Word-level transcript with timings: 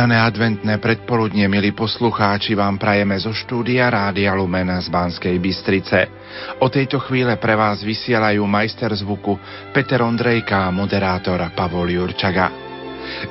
Požehnané 0.00 0.24
adventné 0.32 0.74
predpoludne, 0.80 1.44
milí 1.44 1.76
poslucháči, 1.76 2.56
vám 2.56 2.80
prajeme 2.80 3.20
zo 3.20 3.36
štúdia 3.36 3.84
Rádia 3.92 4.32
Lumena 4.32 4.80
z 4.80 4.88
Banskej 4.88 5.36
Bystrice. 5.36 6.08
O 6.64 6.72
tejto 6.72 7.04
chvíle 7.04 7.36
pre 7.36 7.52
vás 7.52 7.84
vysielajú 7.84 8.40
majster 8.48 8.88
zvuku 8.96 9.36
Peter 9.76 10.00
Ondrejka 10.00 10.64
a 10.64 10.72
moderátor 10.72 11.44
Pavol 11.52 11.92
Jurčaga. 11.92 12.48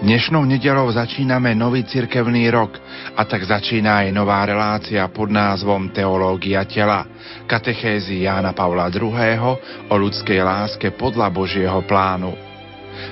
Dnešnou 0.06 0.46
nedelou 0.46 0.86
začíname 0.94 1.58
nový 1.58 1.90
cirkevný 1.90 2.46
rok 2.54 2.78
a 3.18 3.26
tak 3.26 3.50
začína 3.50 4.06
aj 4.06 4.14
nová 4.14 4.46
relácia 4.46 5.02
pod 5.10 5.34
názvom 5.34 5.90
Teológia 5.90 6.70
tela, 6.70 7.02
katechézy 7.50 8.30
Jána 8.30 8.54
Pavla 8.54 8.94
II. 8.94 9.10
o 9.90 9.96
ľudskej 9.98 10.46
láske 10.46 10.94
podľa 10.94 11.34
Božieho 11.34 11.82
plánu. 11.90 12.49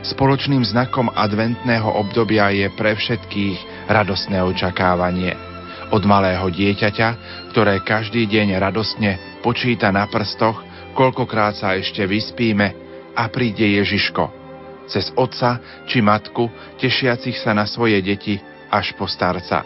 Spoločným 0.05 0.63
znakom 0.63 1.09
adventného 1.11 1.89
obdobia 1.89 2.53
je 2.53 2.67
pre 2.73 2.95
všetkých 2.95 3.89
radostné 3.91 4.39
očakávanie. 4.39 5.33
Od 5.91 6.03
malého 6.03 6.47
dieťaťa, 6.51 7.09
ktoré 7.51 7.79
každý 7.81 8.27
deň 8.27 8.59
radostne 8.59 9.39
počíta 9.39 9.91
na 9.91 10.07
prstoch, 10.07 10.59
koľkokrát 10.93 11.55
sa 11.55 11.75
ešte 11.79 12.03
vyspíme 12.03 12.67
a 13.15 13.23
príde 13.31 13.63
Ježiško. 13.63 14.29
Cez 14.87 15.11
otca 15.15 15.59
či 15.87 15.99
matku, 15.99 16.47
tešiacich 16.79 17.39
sa 17.39 17.51
na 17.51 17.67
svoje 17.67 17.99
deti 17.99 18.39
až 18.71 18.95
po 18.95 19.07
starca. 19.07 19.63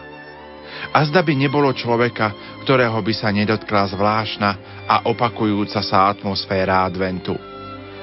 A 0.90 1.00
zda 1.06 1.22
by 1.22 1.38
nebolo 1.38 1.70
človeka, 1.78 2.34
ktorého 2.66 2.98
by 3.06 3.14
sa 3.14 3.30
nedotkla 3.30 3.94
zvláštna 3.94 4.50
a 4.90 5.06
opakujúca 5.06 5.82
sa 5.86 6.10
atmosféra 6.10 6.88
adventu. 6.90 7.38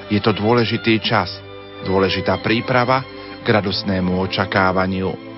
Je 0.07 0.19
to 0.23 0.31
dôležitý 0.31 1.03
čas– 1.03 1.31
Dôležitá 1.87 2.39
príprava 2.43 3.03
k 3.43 3.47
radosnému 3.47 4.19
očakávaniu. 4.29 5.29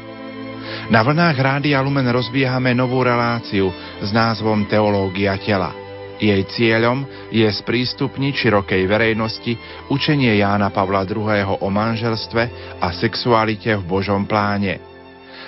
Na 0.90 1.02
vlnách 1.02 1.38
Rádia 1.38 1.82
Lumen 1.82 2.06
rozbiehame 2.08 2.72
novú 2.78 3.02
reláciu 3.02 3.74
s 4.02 4.10
názvom 4.14 4.70
Teológia 4.70 5.36
tela. 5.42 5.74
Jej 6.22 6.46
cieľom 6.54 7.02
je 7.34 7.50
sprístupniť 7.50 8.34
širokej 8.46 8.86
verejnosti 8.86 9.58
učenie 9.90 10.38
Jána 10.38 10.70
Pavla 10.70 11.02
II. 11.02 11.66
o 11.66 11.68
manželstve 11.74 12.78
a 12.78 12.94
sexualite 12.94 13.74
v 13.82 13.84
Božom 13.90 14.30
pláne. 14.30 14.78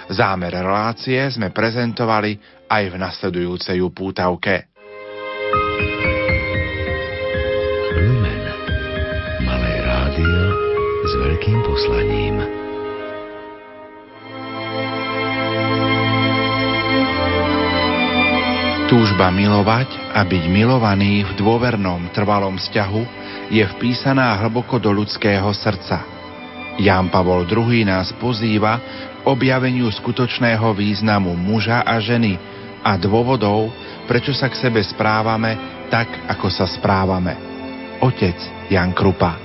Zámer 0.09 0.49
relácie 0.49 1.29
sme 1.29 1.53
prezentovali 1.53 2.41
aj 2.65 2.83
v 2.89 2.95
nasledujúcej 2.97 3.77
upútavke. 3.85 4.72
Poslaním. 11.83 12.37
Túžba 18.87 19.33
milovať 19.33 19.89
a 20.13 20.21
byť 20.23 20.43
milovaný 20.47 21.27
v 21.27 21.31
dôvernom 21.35 22.07
trvalom 22.13 22.55
vzťahu 22.55 23.03
je 23.51 23.63
vpísaná 23.75 24.37
hlboko 24.45 24.79
do 24.79 24.93
ľudského 24.93 25.49
srdca. 25.51 26.05
Ján 26.79 27.11
Pavol 27.11 27.43
II 27.49 27.83
nás 27.83 28.15
pozýva 28.15 28.79
k 28.79 29.27
objaveniu 29.27 29.89
skutočného 29.91 30.71
významu 30.77 31.35
muža 31.35 31.83
a 31.83 31.99
ženy 31.99 32.37
a 32.79 32.95
dôvodov, 32.95 33.71
prečo 34.07 34.31
sa 34.31 34.47
k 34.47 34.55
sebe 34.55 34.79
správame 34.79 35.57
tak, 35.89 36.07
ako 36.31 36.47
sa 36.47 36.65
správame. 36.69 37.35
Otec 38.01 38.35
Jan 38.71 38.91
Krupa 38.91 39.42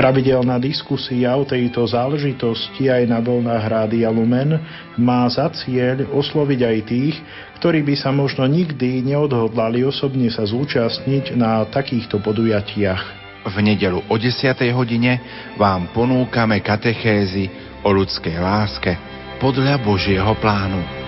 Pravidelná 0.00 0.56
diskusia 0.56 1.36
o 1.36 1.44
tejto 1.44 1.84
záležitosti 1.84 2.88
aj 2.88 3.04
na 3.04 3.20
vlnách 3.20 3.64
Rádia 3.68 4.08
Lumen 4.08 4.56
má 4.96 5.28
za 5.28 5.44
cieľ 5.52 6.08
osloviť 6.16 6.60
aj 6.64 6.78
tých, 6.88 7.20
ktorí 7.60 7.84
by 7.84 8.00
sa 8.00 8.08
možno 8.08 8.48
nikdy 8.48 9.04
neodhodlali 9.04 9.84
osobne 9.84 10.32
sa 10.32 10.48
zúčastniť 10.48 11.36
na 11.36 11.68
takýchto 11.68 12.16
podujatiach. 12.16 13.02
V 13.44 13.56
nedelu 13.60 14.00
o 14.08 14.16
10. 14.16 14.56
hodine 14.72 15.20
vám 15.60 15.92
ponúkame 15.92 16.64
katechézy 16.64 17.52
o 17.84 17.92
ľudskej 17.92 18.40
láske 18.40 18.96
podľa 19.36 19.84
Božieho 19.84 20.32
plánu. 20.40 20.99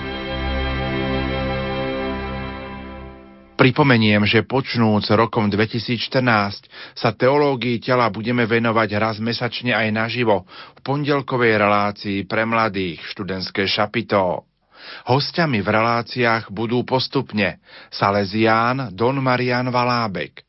Pripomeniem, 3.63 4.27
že 4.27 4.43
počnúc 4.43 5.07
rokom 5.15 5.47
2014 5.47 6.67
sa 6.99 7.15
teológii 7.15 7.79
tela 7.79 8.11
budeme 8.11 8.43
venovať 8.43 8.91
raz 8.99 9.17
mesačne 9.23 9.71
aj 9.71 9.87
naživo 9.95 10.43
v 10.75 10.79
pondelkovej 10.83 11.63
relácii 11.63 12.19
pre 12.27 12.43
mladých 12.43 12.99
študentské 13.15 13.71
šapito. 13.71 14.51
Hostiami 15.07 15.63
v 15.63 15.69
reláciách 15.79 16.51
budú 16.51 16.83
postupne 16.83 17.63
Salesián 17.95 18.91
Don 18.99 19.23
Marian 19.23 19.71
Valábek, 19.71 20.43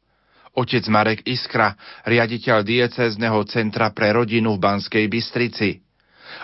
otec 0.57 0.81
Marek 0.89 1.21
Iskra, 1.29 1.77
riaditeľ 2.09 2.65
diecézneho 2.65 3.45
centra 3.45 3.93
pre 3.93 4.09
rodinu 4.09 4.57
v 4.57 4.63
Banskej 4.65 5.05
Bystrici, 5.05 5.85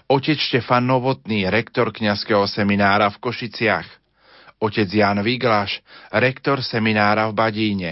otec 0.06 0.38
Štefan 0.38 0.86
Novotný, 0.86 1.50
rektor 1.50 1.90
kňazského 1.90 2.46
seminára 2.46 3.10
v 3.10 3.18
Košiciach, 3.26 3.99
otec 4.60 4.92
Jan 4.92 5.24
Viglaš, 5.24 5.80
rektor 6.12 6.60
seminára 6.60 7.32
v 7.32 7.34
Badíne, 7.34 7.92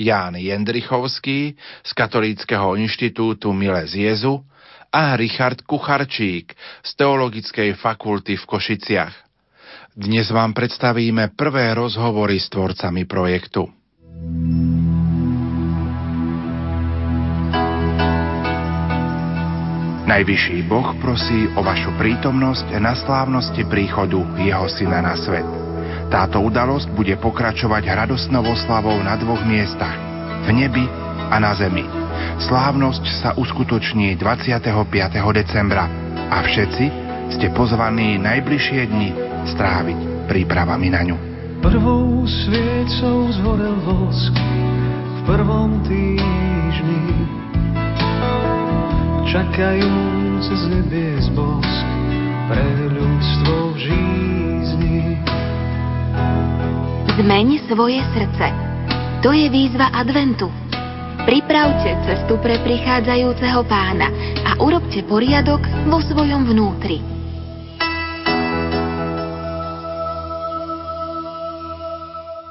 Ján 0.00 0.38
Jendrichovský 0.40 1.58
z 1.84 1.90
Katolíckého 1.92 2.72
inštitútu 2.80 3.52
Mile 3.52 3.84
z 3.84 4.08
Jezu 4.08 4.40
a 4.88 5.12
Richard 5.12 5.60
Kucharčík 5.68 6.56
z 6.80 6.90
Teologickej 6.96 7.76
fakulty 7.76 8.40
v 8.40 8.44
Košiciach. 8.48 9.14
Dnes 9.92 10.32
vám 10.32 10.56
predstavíme 10.56 11.36
prvé 11.36 11.76
rozhovory 11.76 12.40
s 12.40 12.48
tvorcami 12.48 13.04
projektu. 13.04 13.68
Najvyšší 20.10 20.66
Boh 20.66 20.90
prosí 20.98 21.46
o 21.54 21.62
vašu 21.62 21.94
prítomnosť 21.94 22.82
na 22.82 22.98
slávnosti 22.98 23.62
príchodu 23.68 24.18
Jeho 24.42 24.66
Syna 24.66 24.98
na 24.98 25.14
svet. 25.14 25.69
Táto 26.10 26.42
udalosť 26.42 26.90
bude 26.90 27.14
pokračovať 27.22 27.86
radostnou 27.86 28.42
oslavou 28.42 28.98
na 28.98 29.14
dvoch 29.14 29.46
miestach, 29.46 29.94
v 30.42 30.48
nebi 30.50 30.84
a 31.30 31.38
na 31.38 31.54
zemi. 31.54 31.86
Slávnosť 32.42 33.04
sa 33.22 33.30
uskutoční 33.38 34.18
25. 34.18 34.74
decembra 35.38 35.86
a 36.34 36.42
všetci 36.42 36.84
ste 37.30 37.46
pozvaní 37.54 38.18
najbližšie 38.18 38.90
dni 38.90 39.10
stráviť 39.54 40.26
prípravami 40.26 40.90
na 40.90 41.00
ňu. 41.06 41.16
Prvou 41.62 42.26
sviecou 42.26 43.30
zhorel 43.30 43.78
vosk 43.86 44.34
v 44.34 45.20
prvom 45.30 45.78
týždni 45.86 47.06
čakajúc 49.30 50.42
z 50.42 50.62
nebies 50.74 51.30
bosk 51.38 51.86
pre 52.50 52.66
ľudstvo 52.98 53.54
v 53.70 53.76
žízni. 53.78 55.14
Zmeň 57.20 57.68
svoje 57.68 58.00
srdce. 58.16 58.46
To 59.20 59.36
je 59.36 59.52
výzva 59.52 59.92
adventu. 59.92 60.48
Pripravte 61.28 61.92
cestu 62.08 62.40
pre 62.40 62.56
prichádzajúceho 62.64 63.60
pána 63.68 64.08
a 64.40 64.56
urobte 64.56 65.04
poriadok 65.04 65.60
vo 65.84 66.00
svojom 66.00 66.48
vnútri. 66.48 67.20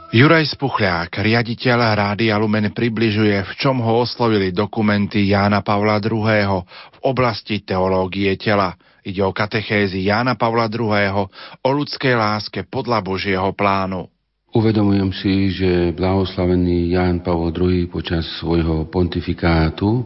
Juraj 0.10 0.58
Spuchľák, 0.58 1.22
riaditeľ 1.22 1.78
Rádia 1.94 2.34
Lumen, 2.42 2.74
približuje, 2.74 3.46
v 3.46 3.52
čom 3.62 3.78
ho 3.78 4.02
oslovili 4.02 4.50
dokumenty 4.50 5.30
Jána 5.30 5.62
Pavla 5.62 6.02
II. 6.02 6.66
v 6.66 7.00
oblasti 7.06 7.62
teológie 7.62 8.34
tela. 8.34 8.74
Ide 9.10 9.26
o 9.26 9.34
katechézy 9.34 10.06
Jána 10.06 10.38
Pavla 10.38 10.70
II. 10.70 11.26
o 11.66 11.70
ľudskej 11.74 12.14
láske 12.14 12.62
podľa 12.70 13.02
Božieho 13.02 13.50
plánu. 13.58 14.06
Uvedomujem 14.54 15.10
si, 15.14 15.34
že 15.54 15.94
blahoslavený 15.98 16.94
Ján 16.94 17.26
Pavol 17.26 17.50
II 17.54 17.90
počas 17.90 18.26
svojho 18.38 18.86
pontifikátu 18.90 20.06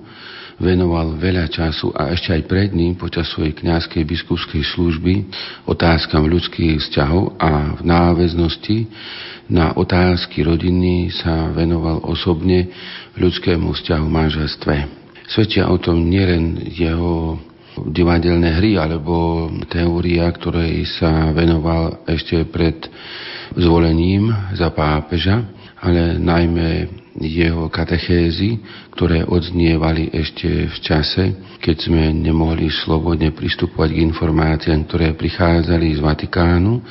venoval 0.59 1.19
veľa 1.19 1.51
času 1.51 1.91
a 1.95 2.11
ešte 2.15 2.31
aj 2.31 2.43
pred 2.47 2.69
ním 2.71 2.95
počas 2.95 3.27
svojej 3.31 3.55
kňazskej 3.55 4.03
biskupskej 4.03 4.63
služby 4.75 5.27
otázkam 5.67 6.27
ľudských 6.27 6.79
vzťahov 6.79 7.39
a 7.39 7.75
v 7.79 7.81
náväznosti 7.83 8.77
na 9.47 9.75
otázky 9.75 10.43
rodiny 10.47 11.11
sa 11.11 11.51
venoval 11.51 12.03
osobne 12.07 12.71
ľudskému 13.19 13.71
vzťahu 13.75 14.03
v 14.07 14.15
manželstve. 14.15 14.75
Svedčia 15.27 15.71
o 15.71 15.79
tom 15.79 16.07
nielen 16.07 16.67
jeho 16.67 17.39
divadelné 17.79 18.59
hry 18.61 18.77
alebo 18.77 19.47
teória, 19.69 20.29
ktorej 20.29 20.85
sa 20.99 21.33
venoval 21.33 22.05
ešte 22.05 22.45
pred 22.49 22.77
zvolením 23.57 24.29
za 24.53 24.69
pápeža, 24.73 25.45
ale 25.81 26.15
najmä 26.17 27.01
jeho 27.21 27.69
katechézy, 27.69 28.57
ktoré 28.97 29.21
odznievali 29.21 30.09
ešte 30.09 30.65
v 30.65 30.77
čase, 30.81 31.23
keď 31.61 31.75
sme 31.77 32.09
nemohli 32.09 32.73
slobodne 32.73 33.29
pristupovať 33.29 33.93
k 33.93 34.01
informáciám, 34.01 34.89
ktoré 34.89 35.13
prichádzali 35.13 35.93
z 35.93 36.01
Vatikánu, 36.01 36.81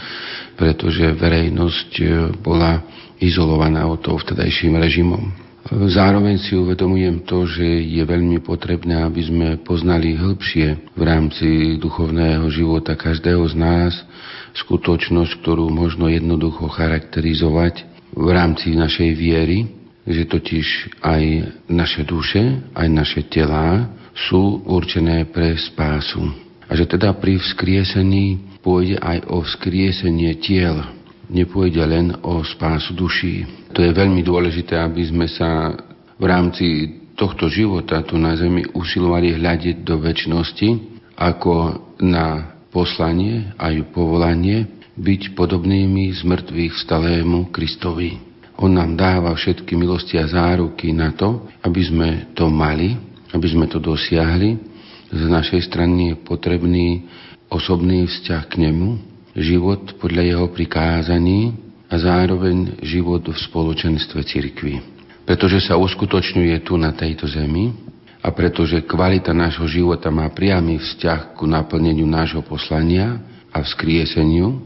pretože 0.54 1.10
verejnosť 1.18 1.90
bola 2.38 2.86
izolovaná 3.18 3.86
od 3.90 3.98
toho 3.98 4.22
vtedajším 4.22 4.78
režimom. 4.78 5.51
Zároveň 5.72 6.36
si 6.36 6.52
uvedomujem 6.52 7.24
to, 7.24 7.48
že 7.48 7.64
je 7.64 8.04
veľmi 8.04 8.44
potrebné, 8.44 9.08
aby 9.08 9.22
sme 9.24 9.48
poznali 9.64 10.12
hĺbšie 10.12 10.92
v 10.92 11.02
rámci 11.02 11.80
duchovného 11.80 12.44
života 12.52 12.92
každého 12.92 13.40
z 13.48 13.54
nás 13.56 13.92
skutočnosť, 14.52 15.40
ktorú 15.40 15.72
možno 15.72 16.12
jednoducho 16.12 16.68
charakterizovať 16.68 17.88
v 18.12 18.28
rámci 18.28 18.76
našej 18.76 19.10
viery, 19.16 19.72
že 20.04 20.28
totiž 20.28 21.00
aj 21.00 21.22
naše 21.72 22.04
duše, 22.04 22.68
aj 22.76 22.88
naše 22.92 23.24
telá 23.32 23.88
sú 24.12 24.60
určené 24.68 25.24
pre 25.32 25.56
spásu. 25.56 26.20
A 26.68 26.76
že 26.76 26.84
teda 26.84 27.16
pri 27.16 27.40
vzkriesení 27.40 28.60
pôjde 28.60 29.00
aj 29.00 29.24
o 29.24 29.40
vzkriesenie 29.40 30.36
tiel, 30.36 30.84
nepôjde 31.32 31.82
len 31.82 32.12
o 32.20 32.44
spásu 32.44 32.92
duší. 32.92 33.48
To 33.72 33.80
je 33.80 33.90
veľmi 33.90 34.20
dôležité, 34.20 34.76
aby 34.76 35.02
sme 35.08 35.26
sa 35.26 35.72
v 36.20 36.24
rámci 36.28 36.66
tohto 37.16 37.48
života 37.48 38.04
tu 38.04 38.20
na 38.20 38.36
Zemi 38.36 38.68
usilovali 38.76 39.34
hľadiť 39.36 39.82
do 39.82 39.98
väčšnosti 40.00 40.68
ako 41.16 41.54
na 42.04 42.56
poslanie 42.72 43.52
a 43.56 43.72
povolanie 43.84 44.68
byť 44.96 45.32
podobnými 45.32 46.12
z 46.12 46.20
mŕtvych 46.24 46.72
vstalému 46.76 47.48
Kristovi. 47.48 48.20
On 48.60 48.68
nám 48.68 48.96
dáva 48.96 49.32
všetky 49.32 49.72
milosti 49.72 50.20
a 50.20 50.28
záruky 50.28 50.92
na 50.92 51.16
to, 51.16 51.48
aby 51.64 51.80
sme 51.80 52.08
to 52.36 52.52
mali, 52.52 52.92
aby 53.32 53.46
sme 53.48 53.64
to 53.66 53.80
dosiahli. 53.80 54.60
Z 55.12 55.22
našej 55.28 55.64
strany 55.68 56.12
je 56.12 56.16
potrebný 56.20 57.08
osobný 57.52 58.08
vzťah 58.08 58.42
k 58.48 58.54
nemu, 58.68 59.11
život 59.36 59.96
podľa 59.96 60.22
jeho 60.28 60.46
prikázaní 60.52 61.56
a 61.88 61.94
zároveň 61.96 62.80
život 62.84 63.24
v 63.24 63.36
spoločenstve 63.36 64.20
cirkvi. 64.24 64.80
Pretože 65.28 65.64
sa 65.64 65.76
uskutočňuje 65.76 66.56
tu 66.64 66.76
na 66.80 66.92
tejto 66.92 67.28
zemi 67.28 67.72
a 68.22 68.28
pretože 68.32 68.84
kvalita 68.84 69.34
nášho 69.34 69.68
života 69.68 70.08
má 70.08 70.28
priamy 70.32 70.80
vzťah 70.80 71.36
ku 71.36 71.44
naplneniu 71.44 72.08
nášho 72.08 72.40
poslania 72.44 73.20
a 73.52 73.60
vzkrieseniu 73.60 74.62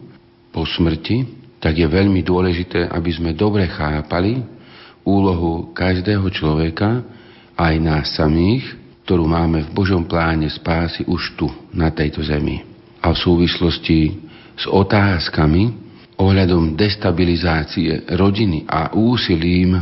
po 0.54 0.62
smrti, 0.64 1.26
tak 1.58 1.76
je 1.76 1.86
veľmi 1.88 2.22
dôležité, 2.22 2.86
aby 2.88 3.10
sme 3.10 3.34
dobre 3.34 3.66
chápali 3.66 4.44
úlohu 5.06 5.70
každého 5.74 6.26
človeka, 6.34 7.02
aj 7.56 7.74
nás 7.80 8.12
samých, 8.18 8.76
ktorú 9.06 9.24
máme 9.24 9.64
v 9.66 9.70
Božom 9.72 10.04
pláne 10.04 10.50
spásy 10.50 11.06
už 11.06 11.38
tu, 11.38 11.46
na 11.70 11.88
tejto 11.94 12.20
zemi. 12.26 12.66
A 13.00 13.14
v 13.14 13.22
súvislosti 13.22 14.25
s 14.56 14.64
otázkami 14.64 15.86
ohľadom 16.16 16.74
destabilizácie 16.80 18.08
rodiny 18.16 18.64
a 18.64 18.96
úsilím 18.96 19.76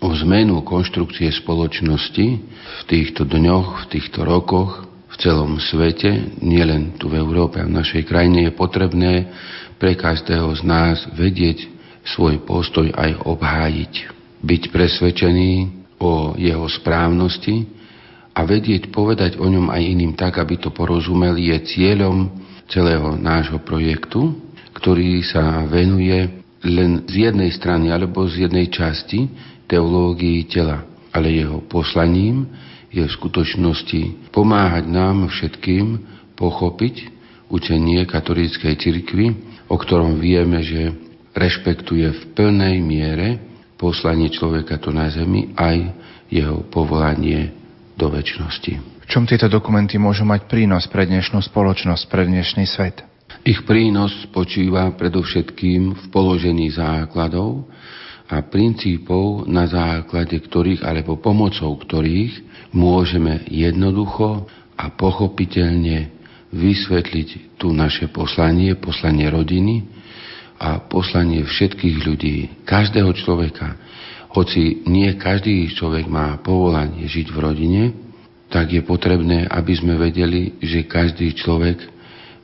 o 0.00 0.08
zmenu 0.24 0.64
konštrukcie 0.64 1.28
spoločnosti 1.32 2.26
v 2.50 2.82
týchto 2.88 3.28
dňoch, 3.28 3.84
v 3.84 3.86
týchto 3.92 4.24
rokoch, 4.24 4.88
v 5.12 5.16
celom 5.20 5.60
svete, 5.60 6.40
nielen 6.42 6.98
tu 6.98 7.06
v 7.12 7.20
Európe 7.20 7.60
a 7.60 7.68
v 7.68 7.76
našej 7.76 8.02
krajine, 8.08 8.48
je 8.48 8.52
potrebné 8.56 9.12
pre 9.78 9.94
každého 9.94 10.50
z 10.58 10.62
nás 10.64 11.04
vedieť 11.14 11.70
svoj 12.16 12.42
postoj 12.44 12.90
aj 12.90 13.22
obhájiť. 13.22 13.92
Byť 14.44 14.62
presvedčený 14.72 15.52
o 16.00 16.36
jeho 16.36 16.66
správnosti 16.68 17.64
a 18.34 18.42
vedieť 18.44 18.90
povedať 18.90 19.38
o 19.38 19.46
ňom 19.46 19.70
aj 19.70 19.82
iným 19.84 20.12
tak, 20.18 20.36
aby 20.42 20.58
to 20.58 20.74
porozumeli, 20.74 21.54
je 21.54 21.58
cieľom 21.78 22.28
celého 22.68 23.16
nášho 23.16 23.60
projektu, 23.60 24.34
ktorý 24.74 25.22
sa 25.22 25.64
venuje 25.68 26.44
len 26.64 27.04
z 27.04 27.30
jednej 27.30 27.52
strany 27.52 27.92
alebo 27.92 28.24
z 28.24 28.48
jednej 28.48 28.72
časti 28.72 29.28
teológii 29.68 30.48
tela, 30.48 30.84
ale 31.12 31.30
jeho 31.30 31.60
poslaním 31.68 32.48
je 32.88 33.04
v 33.04 33.16
skutočnosti 33.16 34.32
pomáhať 34.32 34.84
nám 34.88 35.28
všetkým 35.28 36.00
pochopiť 36.38 37.10
učenie 37.52 38.06
katolíckej 38.08 38.74
cirkvi, 38.80 39.26
o 39.68 39.76
ktorom 39.76 40.18
vieme, 40.18 40.64
že 40.64 40.94
rešpektuje 41.34 42.06
v 42.10 42.22
plnej 42.32 42.80
miere 42.80 43.28
poslanie 43.74 44.30
človeka 44.30 44.80
tu 44.80 44.94
na 44.94 45.10
zemi 45.10 45.52
aj 45.58 45.92
jeho 46.30 46.64
povolanie 46.70 47.52
do 47.98 48.08
väčšnosti. 48.10 48.93
V 49.04 49.12
čom 49.12 49.28
tieto 49.28 49.52
dokumenty 49.52 50.00
môžu 50.00 50.24
mať 50.24 50.48
prínos 50.48 50.88
pre 50.88 51.04
dnešnú 51.04 51.44
spoločnosť, 51.44 52.08
pre 52.08 52.24
dnešný 52.24 52.64
svet? 52.64 53.04
Ich 53.44 53.60
prínos 53.68 54.16
spočíva 54.24 54.88
predovšetkým 54.96 55.92
v 55.92 56.04
položení 56.08 56.72
základov 56.72 57.68
a 58.32 58.40
princípov, 58.40 59.44
na 59.44 59.68
základe 59.68 60.40
ktorých 60.40 60.80
alebo 60.80 61.20
pomocou 61.20 61.76
ktorých 61.76 62.32
môžeme 62.72 63.44
jednoducho 63.52 64.48
a 64.80 64.88
pochopiteľne 64.88 66.08
vysvetliť 66.56 67.60
tu 67.60 67.76
naše 67.76 68.08
poslanie, 68.08 68.72
poslanie 68.80 69.28
rodiny 69.28 69.84
a 70.56 70.80
poslanie 70.80 71.44
všetkých 71.44 71.96
ľudí, 72.08 72.64
každého 72.64 73.12
človeka. 73.20 73.76
Hoci 74.32 74.88
nie 74.88 75.12
každý 75.20 75.68
človek 75.76 76.08
má 76.08 76.40
povolanie 76.40 77.04
žiť 77.04 77.26
v 77.28 77.38
rodine, 77.38 77.82
tak 78.52 78.72
je 78.72 78.82
potrebné, 78.84 79.48
aby 79.48 79.72
sme 79.74 79.98
vedeli, 79.98 80.56
že 80.62 80.86
každý 80.86 81.34
človek 81.34 81.78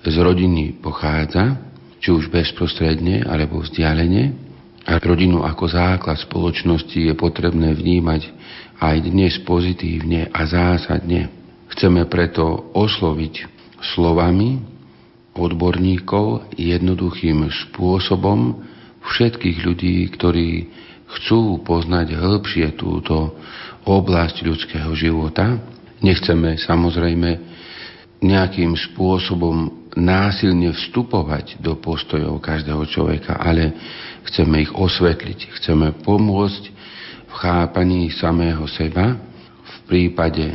z 0.04 0.14
rodiny 0.16 0.80
pochádza, 0.80 1.61
či 2.00 2.11
už 2.11 2.33
bezprostredne 2.33 3.25
alebo 3.28 3.61
vzdialene, 3.61 4.50
a 4.88 4.97
rodinu 4.97 5.45
ako 5.45 5.64
základ 5.69 6.16
spoločnosti 6.16 7.12
je 7.12 7.14
potrebné 7.14 7.76
vnímať 7.76 8.33
aj 8.80 8.97
dnes 9.07 9.37
pozitívne 9.45 10.33
a 10.33 10.40
zásadne. 10.49 11.28
Chceme 11.76 12.09
preto 12.09 12.73
osloviť 12.73 13.47
slovami 13.95 14.59
odborníkov 15.37 16.57
jednoduchým 16.57 17.47
spôsobom 17.69 18.66
všetkých 19.04 19.59
ľudí, 19.62 20.09
ktorí 20.16 20.66
chcú 21.21 21.61
poznať 21.62 22.16
hĺbšie 22.16 22.75
túto 22.75 23.37
oblasť 23.85 24.42
ľudského 24.42 24.90
života 24.97 25.61
Nechceme 26.00 26.57
samozrejme 26.57 27.30
nejakým 28.21 28.76
spôsobom 28.76 29.88
násilne 29.97 30.73
vstupovať 30.76 31.59
do 31.61 31.76
postojov 31.80 32.40
každého 32.40 32.85
človeka, 32.88 33.40
ale 33.40 33.73
chceme 34.28 34.64
ich 34.64 34.73
osvetliť, 34.73 35.57
chceme 35.61 36.04
pomôcť 36.04 36.62
v 37.30 37.35
chápaní 37.35 38.12
samého 38.12 38.64
seba, 38.69 39.16
v 39.61 39.76
prípade 39.88 40.47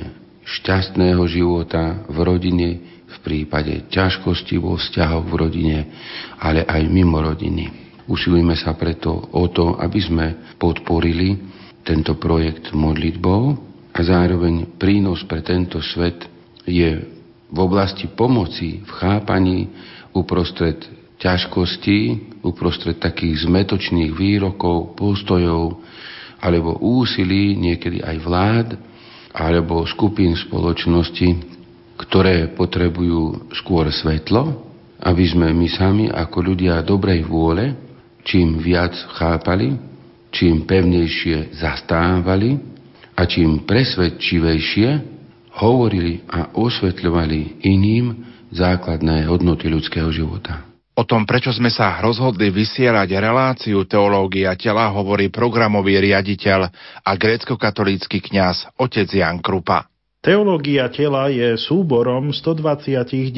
šťastného 0.45 1.25
života 1.25 2.05
v 2.05 2.17
rodine, 2.21 2.69
v 3.09 3.17
prípade 3.25 3.89
ťažkosti 3.89 4.61
vo 4.61 4.77
vzťahoch 4.77 5.25
v 5.25 5.35
rodine, 5.35 5.77
ale 6.37 6.61
aj 6.63 6.81
mimo 6.85 7.17
rodiny. 7.17 7.97
Usilujeme 8.05 8.53
sa 8.53 8.77
preto 8.77 9.33
o 9.33 9.49
to, 9.49 9.81
aby 9.81 9.97
sme 9.97 10.25
podporili 10.61 11.41
tento 11.81 12.13
projekt 12.21 12.69
modlitbou, 12.77 13.64
a 13.95 13.99
zároveň 14.03 14.75
prínos 14.75 15.23
pre 15.23 15.39
tento 15.39 15.79
svet 15.79 16.27
je 16.67 16.99
v 17.47 17.57
oblasti 17.57 18.11
pomoci, 18.11 18.83
v 18.83 18.91
chápaní 18.91 19.71
uprostred 20.11 20.83
ťažkostí, 21.15 21.99
uprostred 22.43 22.99
takých 22.99 23.47
zmetočných 23.47 24.11
výrokov, 24.11 24.99
postojov 24.99 25.79
alebo 26.43 26.75
úsilí 26.83 27.55
niekedy 27.55 28.03
aj 28.03 28.17
vlád 28.19 28.67
alebo 29.31 29.87
skupín 29.87 30.35
spoločnosti, 30.35 31.55
ktoré 31.95 32.51
potrebujú 32.51 33.47
skôr 33.55 33.87
svetlo, 33.87 34.67
aby 34.99 35.23
sme 35.23 35.55
my 35.55 35.67
sami 35.71 36.05
ako 36.11 36.37
ľudia 36.43 36.83
dobrej 36.83 37.23
vôle 37.23 37.71
čím 38.25 38.59
viac 38.59 38.91
chápali, 39.15 39.77
čím 40.33 40.67
pevnejšie 40.67 41.55
zastávali 41.55 42.74
a 43.15 43.21
čím 43.23 43.63
presvedčivejšie 43.63 44.89
hovorili 45.55 46.27
a 46.27 46.51
osvetľovali 46.51 47.63
iným 47.63 48.27
základné 48.51 49.25
hodnoty 49.31 49.71
ľudského 49.71 50.11
života. 50.11 50.67
O 50.95 51.03
tom, 51.03 51.27
prečo 51.27 51.51
sme 51.51 51.67
sa 51.67 51.99
rozhodli 51.99 52.47
vysielať 52.55 53.19
reláciu 53.19 53.83
Teológia 53.83 54.55
tela, 54.55 54.87
hovorí 54.95 55.27
programový 55.27 55.99
riaditeľ 55.99 56.71
a 57.03 57.11
grécko-katolícky 57.19 58.23
kňaz 58.23 58.79
otec 58.79 59.11
Jan 59.11 59.43
Krupa. 59.43 59.91
Teológia 60.25 60.89
tela 60.89 61.29
je 61.29 61.53
súborom 61.53 62.33
129 62.33 63.29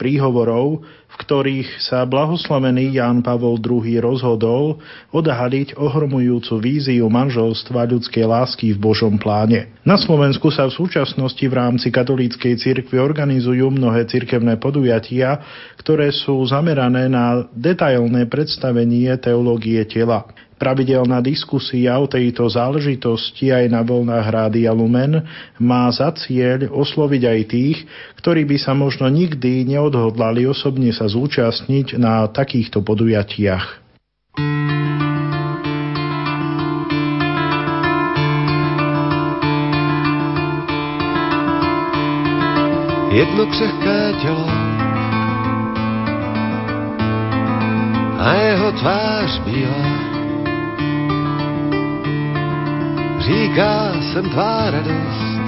príhovorov, 0.00 0.80
v 0.80 1.14
ktorých 1.20 1.84
sa 1.84 2.00
blahoslavený 2.08 2.96
Ján 2.96 3.20
Pavol 3.20 3.60
II 3.60 3.84
rozhodol 4.00 4.80
odhaliť 5.12 5.76
ohromujúcu 5.76 6.64
víziu 6.64 7.12
manželstva 7.12 7.84
ľudskej 7.92 8.24
lásky 8.24 8.72
v 8.72 8.80
Božom 8.80 9.20
pláne. 9.20 9.68
Na 9.84 10.00
Slovensku 10.00 10.48
sa 10.48 10.64
v 10.64 10.72
súčasnosti 10.72 11.44
v 11.44 11.52
rámci 11.52 11.92
katolíckej 11.92 12.56
cirkvi 12.56 12.96
organizujú 12.96 13.68
mnohé 13.68 14.08
cirkevné 14.08 14.56
podujatia, 14.56 15.44
ktoré 15.76 16.08
sú 16.08 16.40
zamerané 16.48 17.04
na 17.04 17.44
detailné 17.52 18.24
predstavenie 18.32 19.12
teológie 19.20 19.84
tela. 19.84 20.24
Pravidelná 20.64 21.20
diskusia 21.20 22.00
o 22.00 22.08
tejto 22.08 22.48
záležitosti 22.48 23.52
aj 23.52 23.68
na 23.68 23.84
vlnách 23.84 24.24
Rádia 24.32 24.72
Lumen 24.72 25.20
má 25.60 25.92
za 25.92 26.08
cieľ 26.16 26.72
osloviť 26.72 27.20
aj 27.20 27.40
tých, 27.52 27.78
ktorí 28.16 28.48
by 28.48 28.56
sa 28.56 28.72
možno 28.72 29.04
nikdy 29.12 29.68
neodhodlali 29.68 30.48
osobne 30.48 30.88
sa 30.88 31.04
zúčastniť 31.04 32.00
na 32.00 32.24
takýchto 32.32 32.80
podujatiach. 32.80 33.84
Jedno 43.12 43.44
křehké 43.52 43.98
tělo 44.24 44.48
a 48.16 48.28
jeho 48.32 48.72
tvář 48.72 49.30
bílá 49.44 50.14
Říká 53.24 53.92
jsem 54.00 54.30
tvá 54.30 54.70
radost, 54.70 55.40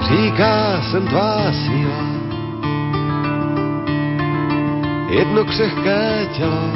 říká 0.00 0.82
jsem 0.82 1.06
tvá 1.06 1.52
síla, 1.52 2.04
jedno 5.08 5.44
křehké 5.44 6.28
tělo, 6.36 6.70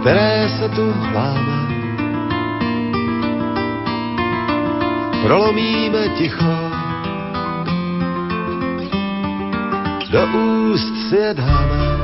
které 0.00 0.48
se 0.48 0.68
tu 0.68 0.94
láme. 1.14 1.68
Prolomíme 5.22 6.08
ticho, 6.08 6.70
do 10.10 10.26
úst 10.26 11.08
si 11.08 11.16
je 11.16 11.34
dáme. 11.34 11.97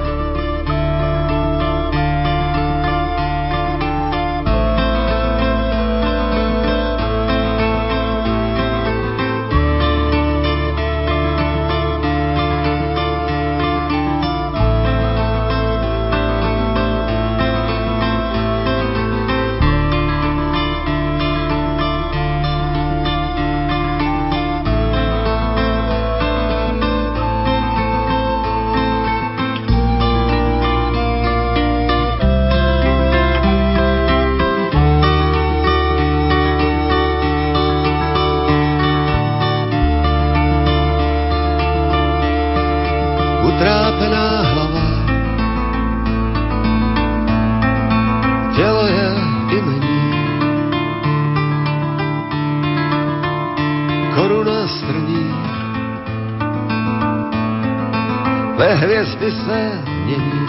Hvězdy 59.25 59.45
se 59.45 59.83
mění. 60.05 60.49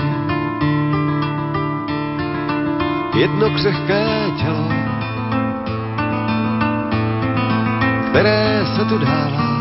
Jedno 3.16 3.50
křehké 3.50 4.06
tělo, 4.42 4.70
které 8.10 8.66
se 8.76 8.86
tu 8.86 8.98
dává. 8.98 9.56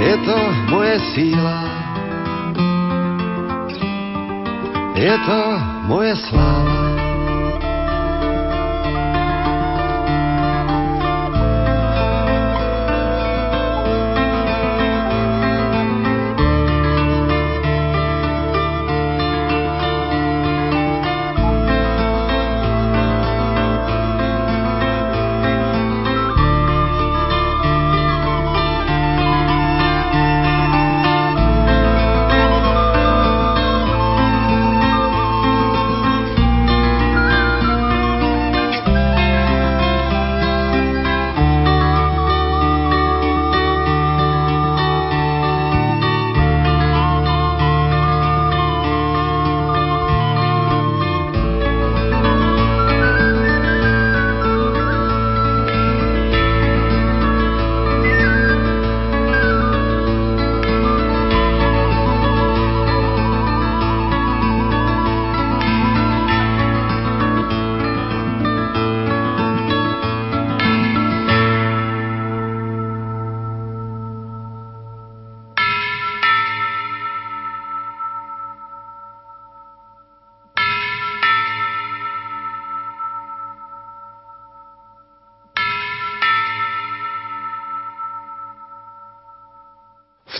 Je 0.00 0.16
to 0.16 0.36
moje 0.70 1.00
síla, 1.00 1.64
je 4.94 5.18
to 5.18 5.60
moje 5.86 6.16
sláva. 6.16 6.73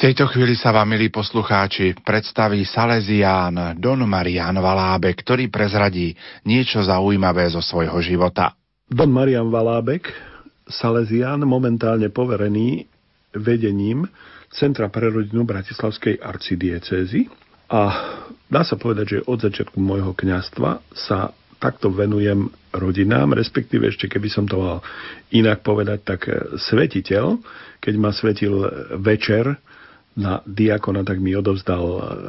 Tejto 0.05 0.29
chvíli 0.29 0.53
sa 0.53 0.69
vám, 0.69 0.93
milí 0.93 1.09
poslucháči, 1.09 1.97
predstaví 2.05 2.61
Salesián 2.69 3.81
Don 3.81 4.05
Marian 4.05 4.53
Valábek, 4.53 5.25
ktorý 5.25 5.49
prezradí 5.49 6.13
niečo 6.45 6.85
zaujímavé 6.85 7.49
zo 7.49 7.65
svojho 7.65 7.97
života. 8.05 8.53
Don 8.85 9.09
Marian 9.09 9.49
Valábek, 9.49 10.13
Salesián, 10.69 11.49
momentálne 11.49 12.13
poverený 12.13 12.85
vedením 13.33 14.05
Centra 14.53 14.93
pre 14.93 15.09
rodinu 15.09 15.49
Bratislavskej 15.49 16.21
arcidiecézy 16.21 17.33
a 17.73 17.81
dá 18.45 18.61
sa 18.61 18.77
povedať, 18.77 19.07
že 19.09 19.25
od 19.25 19.41
začiatku 19.41 19.81
môjho 19.81 20.13
kňastva 20.13 20.85
sa 20.93 21.33
takto 21.57 21.89
venujem 21.89 22.53
rodinám, 22.77 23.33
respektíve 23.33 23.89
ešte 23.89 24.13
keby 24.13 24.29
som 24.29 24.45
to 24.45 24.61
mal 24.61 24.79
inak 25.33 25.65
povedať, 25.65 25.99
tak 26.05 26.29
svetiteľ, 26.61 27.41
keď 27.81 27.95
ma 27.97 28.13
svetil 28.13 28.69
večer 29.01 29.57
na 30.15 30.41
diakona, 30.47 31.03
tak 31.03 31.19
mi 31.19 31.35
odovzdal 31.35 31.83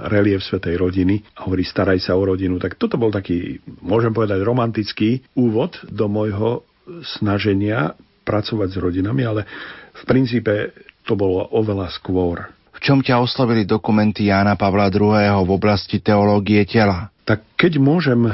relief 0.10 0.42
Svetej 0.42 0.78
rodiny 0.82 1.22
a 1.38 1.46
hovorí, 1.46 1.62
staraj 1.62 2.02
sa 2.02 2.18
o 2.18 2.24
rodinu. 2.26 2.58
Tak 2.58 2.82
toto 2.82 2.98
bol 2.98 3.14
taký, 3.14 3.62
môžem 3.86 4.14
povedať, 4.14 4.42
romantický 4.42 5.22
úvod 5.38 5.78
do 5.86 6.10
môjho 6.10 6.66
snaženia 7.18 7.94
pracovať 8.26 8.70
s 8.74 8.78
rodinami, 8.82 9.22
ale 9.26 9.42
v 9.94 10.04
princípe 10.10 10.74
to 11.06 11.14
bolo 11.14 11.46
oveľa 11.54 11.94
skôr. 11.94 12.50
V 12.76 12.80
čom 12.82 13.00
ťa 13.00 13.22
oslovili 13.22 13.64
dokumenty 13.64 14.28
Jána 14.28 14.58
Pavla 14.58 14.90
II. 14.90 15.46
v 15.46 15.52
oblasti 15.54 16.02
teológie 16.02 16.66
tela? 16.66 17.14
tak 17.26 17.42
keď 17.58 17.82
môžem 17.82 18.30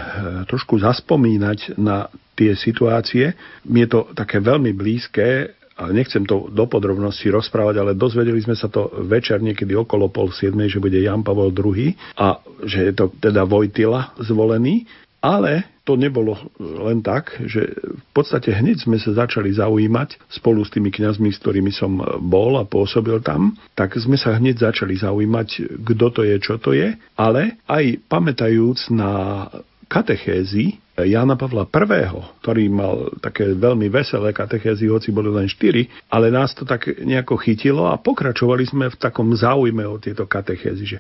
trošku 0.51 0.75
zaspomínať 0.83 1.79
na 1.79 2.11
tie 2.35 2.51
situácie, 2.59 3.31
mi 3.63 3.87
je 3.87 3.89
to 3.95 3.99
také 4.11 4.43
veľmi 4.43 4.75
blízke, 4.75 5.55
ale 5.81 5.97
nechcem 5.97 6.21
to 6.29 6.45
do 6.53 6.69
podrobností 6.69 7.33
rozprávať, 7.33 7.75
ale 7.81 7.97
dozvedeli 7.97 8.37
sme 8.37 8.53
sa 8.53 8.69
to 8.69 8.93
večer 9.09 9.41
niekedy 9.41 9.73
okolo 9.73 10.13
pol 10.13 10.29
siedmej, 10.29 10.77
že 10.77 10.83
bude 10.83 11.01
Jan 11.01 11.25
Pavel 11.25 11.49
II 11.49 11.97
a 12.21 12.37
že 12.61 12.79
je 12.85 12.93
to 12.93 13.09
teda 13.17 13.49
Vojtila 13.49 14.13
zvolený. 14.21 14.85
Ale 15.21 15.69
to 15.85 15.93
nebolo 15.93 16.33
len 16.57 17.05
tak, 17.05 17.37
že 17.45 17.77
v 17.77 18.09
podstate 18.09 18.49
hneď 18.57 18.89
sme 18.89 18.97
sa 18.97 19.13
začali 19.13 19.53
zaujímať 19.53 20.17
spolu 20.33 20.65
s 20.65 20.73
tými 20.73 20.89
kňazmi, 20.89 21.29
s 21.29 21.37
ktorými 21.37 21.69
som 21.69 21.93
bol 22.25 22.57
a 22.57 22.65
pôsobil 22.65 23.21
tam, 23.21 23.53
tak 23.77 23.93
sme 24.01 24.17
sa 24.17 24.33
hneď 24.33 24.73
začali 24.73 24.97
zaujímať, 24.97 25.77
kto 25.85 26.05
to 26.09 26.21
je, 26.25 26.35
čo 26.41 26.57
to 26.57 26.73
je, 26.73 26.97
ale 27.13 27.61
aj 27.69 28.01
pamätajúc 28.09 28.89
na 28.89 29.45
katechézy 29.85 30.81
Jana 31.05 31.37
Pavla 31.39 31.65
I., 31.65 32.09
ktorý 32.41 32.63
mal 32.67 33.13
také 33.21 33.53
veľmi 33.53 33.87
veselé 33.87 34.35
katechézy, 34.35 34.89
hoci 34.91 35.09
boli 35.09 35.31
len 35.31 35.47
štyri, 35.47 35.87
ale 36.11 36.33
nás 36.33 36.51
to 36.53 36.67
tak 36.67 36.87
nejako 37.01 37.37
chytilo 37.39 37.87
a 37.89 37.97
pokračovali 37.97 38.67
sme 38.67 38.85
v 38.91 38.99
takom 38.99 39.31
záujme 39.33 39.85
o 39.87 40.01
tieto 40.01 40.27
katechézy, 40.27 40.83
že 40.85 40.97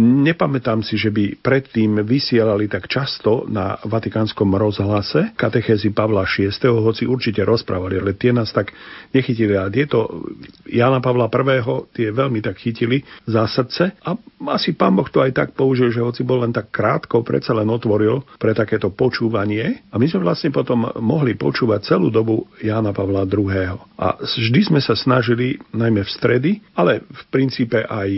nepamätám 0.00 0.80
si, 0.80 0.96
že 0.96 1.12
by 1.12 1.44
predtým 1.44 2.00
vysielali 2.00 2.64
tak 2.64 2.88
často 2.88 3.44
na 3.44 3.76
Vatikánskom 3.84 4.48
rozhlase 4.56 5.36
katechézy 5.36 5.92
Pavla 5.92 6.24
VI., 6.24 6.48
hoci 6.80 7.04
určite 7.04 7.44
rozprávali, 7.44 8.00
ale 8.00 8.16
tie 8.16 8.32
nás 8.32 8.48
tak 8.54 8.72
nechytili. 9.12 9.52
A 9.58 9.68
tieto 9.68 10.24
Jana 10.64 11.04
Pavla 11.04 11.28
I. 11.28 11.60
tie 11.92 12.08
veľmi 12.08 12.40
tak 12.40 12.56
chytili 12.56 13.04
za 13.28 13.44
srdce 13.44 13.92
a 14.00 14.16
asi 14.56 14.72
pán 14.72 14.96
Boh 14.96 15.06
to 15.06 15.20
aj 15.20 15.32
tak 15.36 15.48
použil, 15.52 15.92
že 15.92 16.00
hoci 16.00 16.24
bol 16.24 16.40
len 16.40 16.54
tak 16.54 16.72
krátko, 16.72 17.20
predsa 17.20 17.52
len 17.52 17.68
otvoril 17.68 18.24
pre 18.40 18.56
takéto 18.56 18.88
počúvanie 18.88 19.41
počúvanie 19.42 19.82
a 19.90 19.98
my 19.98 20.06
sme 20.06 20.22
vlastne 20.22 20.50
potom 20.54 20.86
mohli 21.02 21.34
počúvať 21.34 21.80
celú 21.82 22.14
dobu 22.14 22.46
Jána 22.62 22.94
Pavla 22.94 23.26
II. 23.26 23.74
A 23.98 24.22
vždy 24.22 24.70
sme 24.70 24.78
sa 24.78 24.94
snažili, 24.94 25.58
najmä 25.74 26.06
v 26.06 26.14
stredy, 26.14 26.50
ale 26.78 27.02
v 27.02 27.22
princípe 27.28 27.82
aj 27.82 28.10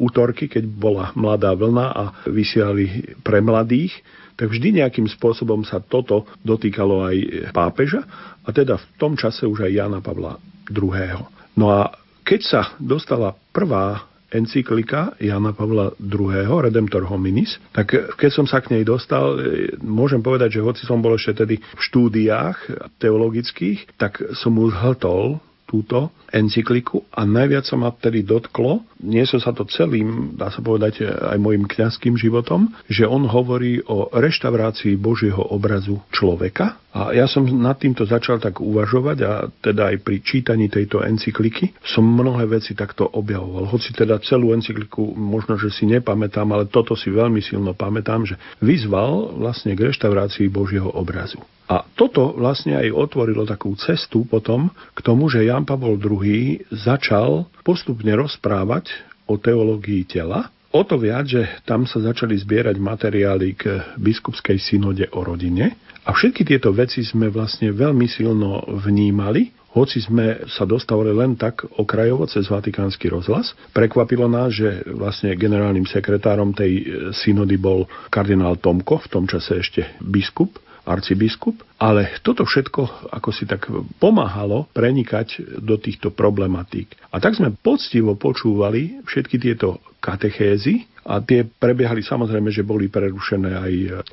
útorky, 0.00 0.48
keď 0.48 0.64
bola 0.64 1.12
mladá 1.12 1.52
vlna 1.52 1.86
a 1.92 2.04
vysielali 2.24 3.16
pre 3.20 3.44
mladých, 3.44 3.92
tak 4.32 4.48
vždy 4.48 4.80
nejakým 4.80 5.06
spôsobom 5.12 5.60
sa 5.62 5.84
toto 5.84 6.24
dotýkalo 6.40 7.04
aj 7.04 7.16
pápeža 7.52 8.00
a 8.42 8.48
teda 8.48 8.80
v 8.80 8.86
tom 8.96 9.12
čase 9.14 9.44
už 9.44 9.68
aj 9.68 9.72
Jana 9.76 10.00
Pavla 10.00 10.40
II. 10.72 11.28
No 11.52 11.68
a 11.68 11.92
keď 12.24 12.40
sa 12.40 12.62
dostala 12.80 13.36
prvá 13.52 14.08
encyklika 14.32 15.14
Jana 15.20 15.52
Pavla 15.52 15.92
II. 16.00 16.48
Redemptor 16.64 17.04
hominis, 17.06 17.60
tak 17.76 17.92
keď 17.92 18.30
som 18.32 18.46
sa 18.48 18.64
k 18.64 18.72
nej 18.74 18.82
dostal, 18.82 19.36
e, 19.38 19.76
môžem 19.84 20.24
povedať, 20.24 20.58
že 20.58 20.64
hoci 20.64 20.82
som 20.88 21.04
bol 21.04 21.14
ešte 21.14 21.44
tedy 21.44 21.60
v 21.60 21.80
štúdiách 21.80 22.90
teologických, 22.98 24.00
tak 24.00 24.18
som 24.34 24.56
mu 24.56 24.72
zhltol 24.72 25.38
túto 25.72 26.12
encykliku 26.28 27.08
a 27.08 27.24
najviac 27.24 27.64
sa 27.64 27.80
ma 27.80 27.88
tedy 27.96 28.20
dotklo, 28.20 28.84
niesol 29.00 29.40
sa 29.40 29.56
to 29.56 29.64
celým, 29.64 30.36
dá 30.36 30.52
sa 30.52 30.60
povedať, 30.60 31.08
aj 31.08 31.40
môjim 31.40 31.64
kňazským 31.64 32.20
životom, 32.20 32.68
že 32.92 33.08
on 33.08 33.24
hovorí 33.24 33.80
o 33.88 34.12
reštaurácii 34.12 35.00
Božieho 35.00 35.40
obrazu 35.40 35.96
človeka. 36.12 36.76
A 36.92 37.16
ja 37.16 37.24
som 37.24 37.48
nad 37.48 37.80
týmto 37.80 38.04
začal 38.04 38.36
tak 38.36 38.60
uvažovať 38.60 39.18
a 39.24 39.48
teda 39.48 39.96
aj 39.96 40.04
pri 40.04 40.20
čítaní 40.20 40.68
tejto 40.68 41.00
encykliky 41.00 41.72
som 41.80 42.04
mnohé 42.04 42.44
veci 42.44 42.76
takto 42.76 43.08
objavoval. 43.08 43.64
Hoci 43.64 43.96
teda 43.96 44.20
celú 44.20 44.52
encykliku 44.52 45.16
možno, 45.16 45.56
že 45.56 45.72
si 45.72 45.88
nepamätám, 45.88 46.52
ale 46.52 46.68
toto 46.68 46.92
si 46.92 47.08
veľmi 47.08 47.40
silno 47.40 47.72
pamätám, 47.72 48.28
že 48.28 48.36
vyzval 48.60 49.40
vlastne 49.40 49.72
k 49.72 49.88
reštaurácii 49.88 50.52
Božieho 50.52 50.92
obrazu. 50.92 51.40
A 51.72 51.88
toto 51.96 52.36
vlastne 52.36 52.76
aj 52.76 52.92
otvorilo 52.92 53.48
takú 53.48 53.72
cestu 53.80 54.28
potom 54.28 54.68
k 54.92 55.00
tomu, 55.00 55.32
že 55.32 55.48
Jan 55.62 55.78
Pavol 55.78 55.94
II 55.94 56.58
začal 56.74 57.46
postupne 57.62 58.10
rozprávať 58.18 58.90
o 59.30 59.38
teológii 59.38 60.10
tela, 60.10 60.50
O 60.72 60.88
to 60.88 60.96
viac, 60.96 61.28
že 61.28 61.44
tam 61.68 61.84
sa 61.84 62.00
začali 62.00 62.32
zbierať 62.32 62.80
materiály 62.80 63.60
k 63.60 63.92
biskupskej 64.00 64.56
synode 64.56 65.04
o 65.12 65.20
rodine. 65.20 65.76
A 66.08 66.16
všetky 66.16 66.48
tieto 66.48 66.72
veci 66.72 67.04
sme 67.04 67.28
vlastne 67.28 67.68
veľmi 67.76 68.08
silno 68.08 68.64
vnímali, 68.80 69.52
hoci 69.76 70.00
sme 70.00 70.48
sa 70.48 70.64
dostávali 70.64 71.12
len 71.12 71.36
tak 71.36 71.68
okrajovo 71.76 72.24
cez 72.24 72.48
Vatikánsky 72.48 73.12
rozhlas. 73.12 73.52
Prekvapilo 73.76 74.32
nás, 74.32 74.56
že 74.56 74.80
vlastne 74.96 75.36
generálnym 75.36 75.84
sekretárom 75.84 76.56
tej 76.56 76.88
synody 77.20 77.60
bol 77.60 77.84
kardinál 78.08 78.56
Tomko, 78.56 79.04
v 79.04 79.10
tom 79.12 79.28
čase 79.28 79.60
ešte 79.60 79.92
biskup 80.00 80.56
arcibiskup, 80.82 81.62
ale 81.78 82.18
toto 82.22 82.42
všetko 82.42 83.10
ako 83.14 83.30
si 83.30 83.46
tak 83.46 83.70
pomáhalo 84.02 84.66
prenikať 84.74 85.58
do 85.62 85.78
týchto 85.78 86.10
problematík. 86.10 86.94
A 87.14 87.22
tak 87.22 87.38
sme 87.38 87.54
poctivo 87.54 88.18
počúvali 88.18 89.02
všetky 89.06 89.36
tieto 89.38 89.78
katechézy 90.02 90.90
a 91.02 91.18
tie 91.18 91.42
prebiehali 91.42 92.02
samozrejme, 92.02 92.54
že 92.54 92.66
boli 92.66 92.86
prerušené 92.86 93.50
aj 93.58 93.72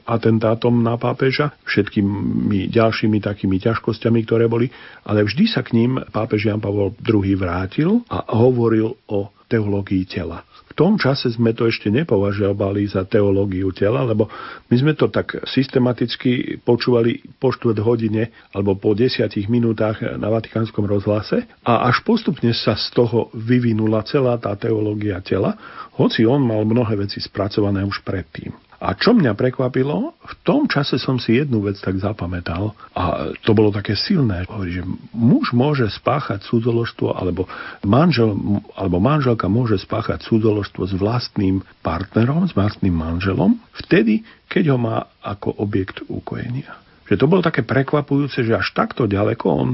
atentátom 0.09 0.73
na 0.81 0.97
pápeža, 0.97 1.53
všetkými 1.65 2.73
ďalšími 2.73 3.17
takými 3.21 3.61
ťažkosťami, 3.61 4.19
ktoré 4.25 4.49
boli, 4.49 4.73
ale 5.05 5.25
vždy 5.25 5.45
sa 5.45 5.61
k 5.61 5.77
ním 5.77 6.01
pápež 6.09 6.49
Jan 6.49 6.61
Pavol 6.61 6.97
II 7.05 7.33
vrátil 7.37 8.01
a 8.09 8.25
hovoril 8.33 8.97
o 9.09 9.29
teológii 9.49 10.05
tela 10.05 10.45
tom 10.77 10.95
čase 10.95 11.33
sme 11.33 11.51
to 11.51 11.65
ešte 11.65 11.89
nepovažovali 11.89 12.85
za 12.87 13.03
teológiu 13.05 13.73
tela, 13.73 14.05
lebo 14.05 14.29
my 14.69 14.75
sme 14.77 14.93
to 14.93 15.09
tak 15.09 15.41
systematicky 15.49 16.61
počúvali 16.61 17.19
po 17.41 17.49
štvrt 17.49 17.79
hodine 17.81 18.29
alebo 18.53 18.77
po 18.77 18.93
desiatich 18.93 19.49
minútach 19.49 19.99
na 20.01 20.29
Vatikánskom 20.29 20.85
rozhlase 20.85 21.45
a 21.65 21.89
až 21.89 22.05
postupne 22.05 22.53
sa 22.53 22.77
z 22.77 22.93
toho 22.93 23.33
vyvinula 23.33 24.05
celá 24.05 24.37
tá 24.37 24.53
teológia 24.55 25.19
tela, 25.25 25.57
hoci 25.97 26.23
on 26.23 26.45
mal 26.45 26.63
mnohé 26.63 26.95
veci 26.95 27.19
spracované 27.19 27.83
už 27.83 28.05
predtým. 28.05 28.68
A 28.79 28.95
čo 28.95 29.11
mňa 29.11 29.35
prekvapilo, 29.35 30.15
v 30.15 30.33
tom 30.47 30.63
čase 30.63 30.95
som 30.95 31.19
si 31.19 31.35
jednu 31.35 31.59
vec 31.67 31.75
tak 31.83 31.99
zapamätal 31.99 32.71
a 32.95 33.35
to 33.43 33.51
bolo 33.51 33.75
také 33.75 33.91
silné. 33.91 34.47
Že 34.47 34.87
muž 35.11 35.51
môže 35.51 35.83
spáchať 35.91 36.47
cudzoložstvo 36.47 37.11
alebo, 37.11 37.43
manžel, 37.83 38.39
alebo 38.79 39.03
manželka 39.03 39.51
môže 39.51 39.83
spáchať 39.83 40.23
cudzoložstvo 40.23 40.87
s 40.87 40.93
vlastným 40.95 41.59
partnerom, 41.83 42.47
s 42.47 42.55
vlastným 42.55 42.95
manželom, 42.95 43.59
vtedy, 43.83 44.23
keď 44.47 44.71
ho 44.71 44.77
má 44.79 45.11
ako 45.19 45.59
objekt 45.59 45.99
ukojenia. 46.07 46.79
Že 47.11 47.19
to 47.19 47.25
bolo 47.25 47.41
také 47.43 47.67
prekvapujúce, 47.67 48.47
že 48.47 48.55
až 48.55 48.71
takto 48.71 49.09
ďaleko 49.09 49.45
on 49.49 49.69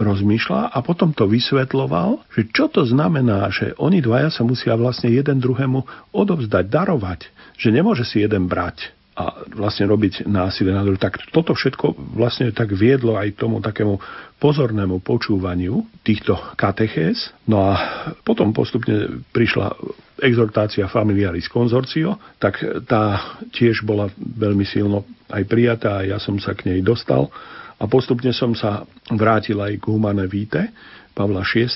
rozmýšľa 0.00 0.72
a 0.72 0.78
potom 0.80 1.12
to 1.12 1.28
vysvetloval, 1.28 2.24
že 2.32 2.48
čo 2.54 2.72
to 2.72 2.88
znamená, 2.88 3.52
že 3.52 3.76
oni 3.76 4.00
dvaja 4.00 4.32
sa 4.32 4.46
musia 4.46 4.72
vlastne 4.78 5.12
jeden 5.12 5.42
druhému 5.42 6.12
odovzdať, 6.14 6.64
darovať 6.72 7.20
že 7.56 7.72
nemôže 7.72 8.04
si 8.04 8.20
jeden 8.22 8.46
brať 8.46 8.96
a 9.16 9.48
vlastne 9.56 9.88
robiť 9.88 10.28
násilie 10.28 10.76
na 10.76 10.84
druhý. 10.84 11.00
Tak 11.00 11.32
toto 11.32 11.56
všetko 11.56 11.96
vlastne 12.12 12.52
tak 12.52 12.76
viedlo 12.76 13.16
aj 13.16 13.40
tomu 13.40 13.64
takému 13.64 13.96
pozornému 14.36 15.00
počúvaniu 15.00 15.88
týchto 16.04 16.36
katechéz. 16.52 17.32
No 17.48 17.64
a 17.64 17.72
potom 18.20 18.52
postupne 18.52 19.24
prišla 19.32 19.72
exhortácia 20.20 20.84
Familiaris 20.92 21.48
Consortio, 21.48 22.20
tak 22.36 22.60
tá 22.84 23.36
tiež 23.56 23.88
bola 23.88 24.12
veľmi 24.20 24.68
silno 24.68 25.08
aj 25.32 25.48
prijatá 25.48 26.04
a 26.04 26.06
ja 26.06 26.18
som 26.20 26.36
sa 26.36 26.52
k 26.52 26.68
nej 26.68 26.84
dostal. 26.84 27.32
A 27.80 27.88
postupne 27.88 28.36
som 28.36 28.52
sa 28.52 28.84
vrátil 29.08 29.56
aj 29.56 29.80
k 29.80 29.84
Humane 29.88 30.28
Vitae 30.28 30.68
Pavla 31.16 31.40
VI. 31.40 31.72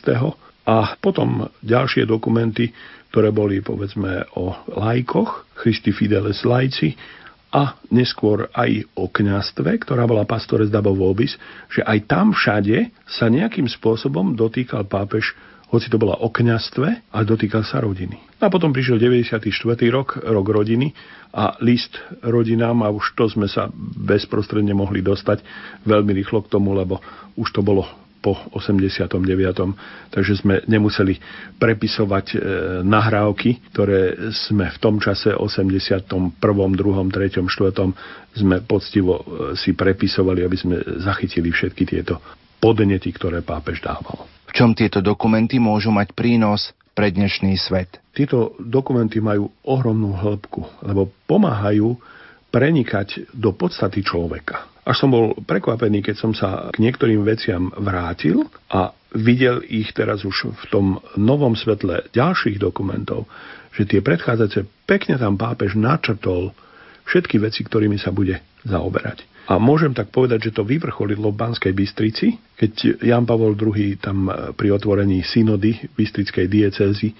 A 0.70 0.94
potom 1.02 1.50
ďalšie 1.66 2.06
dokumenty 2.06 2.70
ktoré 3.10 3.34
boli 3.34 3.58
povedzme 3.58 4.22
o 4.38 4.54
lajkoch, 4.70 5.50
Christi 5.58 5.90
Fideles 5.90 6.46
lajci, 6.46 6.94
a 7.50 7.74
neskôr 7.90 8.46
aj 8.54 8.86
o 8.94 9.10
kňastve, 9.10 9.82
ktorá 9.82 10.06
bola 10.06 10.22
pastores 10.22 10.70
Dabo 10.70 10.94
že 11.66 11.82
aj 11.82 11.98
tam 12.06 12.30
všade 12.30 12.94
sa 13.10 13.26
nejakým 13.26 13.66
spôsobom 13.66 14.38
dotýkal 14.38 14.86
pápež, 14.86 15.34
hoci 15.74 15.90
to 15.90 15.98
bola 15.98 16.14
o 16.22 16.30
kňastve, 16.30 17.10
ale 17.10 17.24
dotýkal 17.26 17.66
sa 17.66 17.82
rodiny. 17.82 18.22
A 18.38 18.46
potom 18.46 18.70
prišiel 18.70 19.02
94. 19.02 19.42
rok, 19.90 20.22
rok 20.22 20.46
rodiny 20.46 20.94
a 21.34 21.58
list 21.58 21.98
rodinám 22.22 22.86
a 22.86 22.94
už 22.94 23.18
to 23.18 23.26
sme 23.26 23.50
sa 23.50 23.66
bezprostredne 23.98 24.70
mohli 24.70 25.02
dostať 25.02 25.42
veľmi 25.90 26.14
rýchlo 26.22 26.46
k 26.46 26.54
tomu, 26.54 26.70
lebo 26.78 27.02
už 27.34 27.50
to 27.50 27.66
bolo 27.66 27.82
po 28.20 28.36
89. 28.52 29.16
Takže 30.12 30.32
sme 30.44 30.60
nemuseli 30.68 31.16
prepisovať 31.56 32.26
e, 32.32 32.36
nahrávky, 32.84 33.72
ktoré 33.72 34.30
sme 34.30 34.68
v 34.68 34.78
tom 34.78 35.00
čase 35.00 35.32
81., 35.32 36.04
2., 36.36 36.36
3., 36.38 37.48
4. 37.48 38.36
sme 38.36 38.56
poctivo 38.62 39.12
e, 39.16 39.22
si 39.56 39.72
prepisovali, 39.72 40.44
aby 40.44 40.56
sme 40.56 40.76
zachytili 41.00 41.48
všetky 41.48 41.82
tieto 41.88 42.20
podnety, 42.60 43.08
ktoré 43.10 43.40
pápež 43.40 43.80
dával. 43.80 44.28
V 44.46 44.52
čom 44.52 44.76
tieto 44.76 45.00
dokumenty 45.00 45.56
môžu 45.56 45.88
mať 45.88 46.12
prínos 46.12 46.76
pre 46.92 47.08
dnešný 47.08 47.56
svet? 47.56 47.96
Tieto 48.12 48.52
dokumenty 48.60 49.22
majú 49.24 49.48
ohromnú 49.64 50.12
hĺbku, 50.12 50.84
lebo 50.84 51.08
pomáhajú 51.24 51.96
prenikať 52.50 53.30
do 53.32 53.54
podstaty 53.54 54.02
človeka. 54.02 54.66
Až 54.82 55.06
som 55.06 55.10
bol 55.14 55.38
prekvapený, 55.46 56.02
keď 56.02 56.16
som 56.18 56.32
sa 56.34 56.68
k 56.74 56.82
niektorým 56.82 57.22
veciam 57.22 57.70
vrátil 57.78 58.50
a 58.66 58.90
videl 59.14 59.62
ich 59.66 59.94
teraz 59.94 60.26
už 60.26 60.50
v 60.50 60.64
tom 60.70 60.86
novom 61.14 61.54
svetle 61.54 62.10
ďalších 62.10 62.58
dokumentov, 62.58 63.30
že 63.74 63.86
tie 63.86 64.00
predchádzajúce 64.02 64.66
pekne 64.86 65.14
tam 65.14 65.38
pápež 65.38 65.78
načrtol 65.78 66.50
všetky 67.06 67.38
veci, 67.38 67.62
ktorými 67.62 67.98
sa 67.98 68.10
bude 68.10 68.38
zaoberať. 68.66 69.26
A 69.50 69.58
môžem 69.58 69.90
tak 69.90 70.14
povedať, 70.14 70.50
že 70.50 70.54
to 70.54 70.62
vyvrcholilo 70.62 71.34
v 71.34 71.40
Banskej 71.42 71.74
Bystrici, 71.74 72.38
keď 72.54 73.02
Jan 73.02 73.26
Pavol 73.26 73.58
II 73.58 73.98
tam 73.98 74.30
pri 74.54 74.70
otvorení 74.70 75.26
synody 75.26 75.74
Bystrickej 75.90 76.46
diecézy 76.46 77.10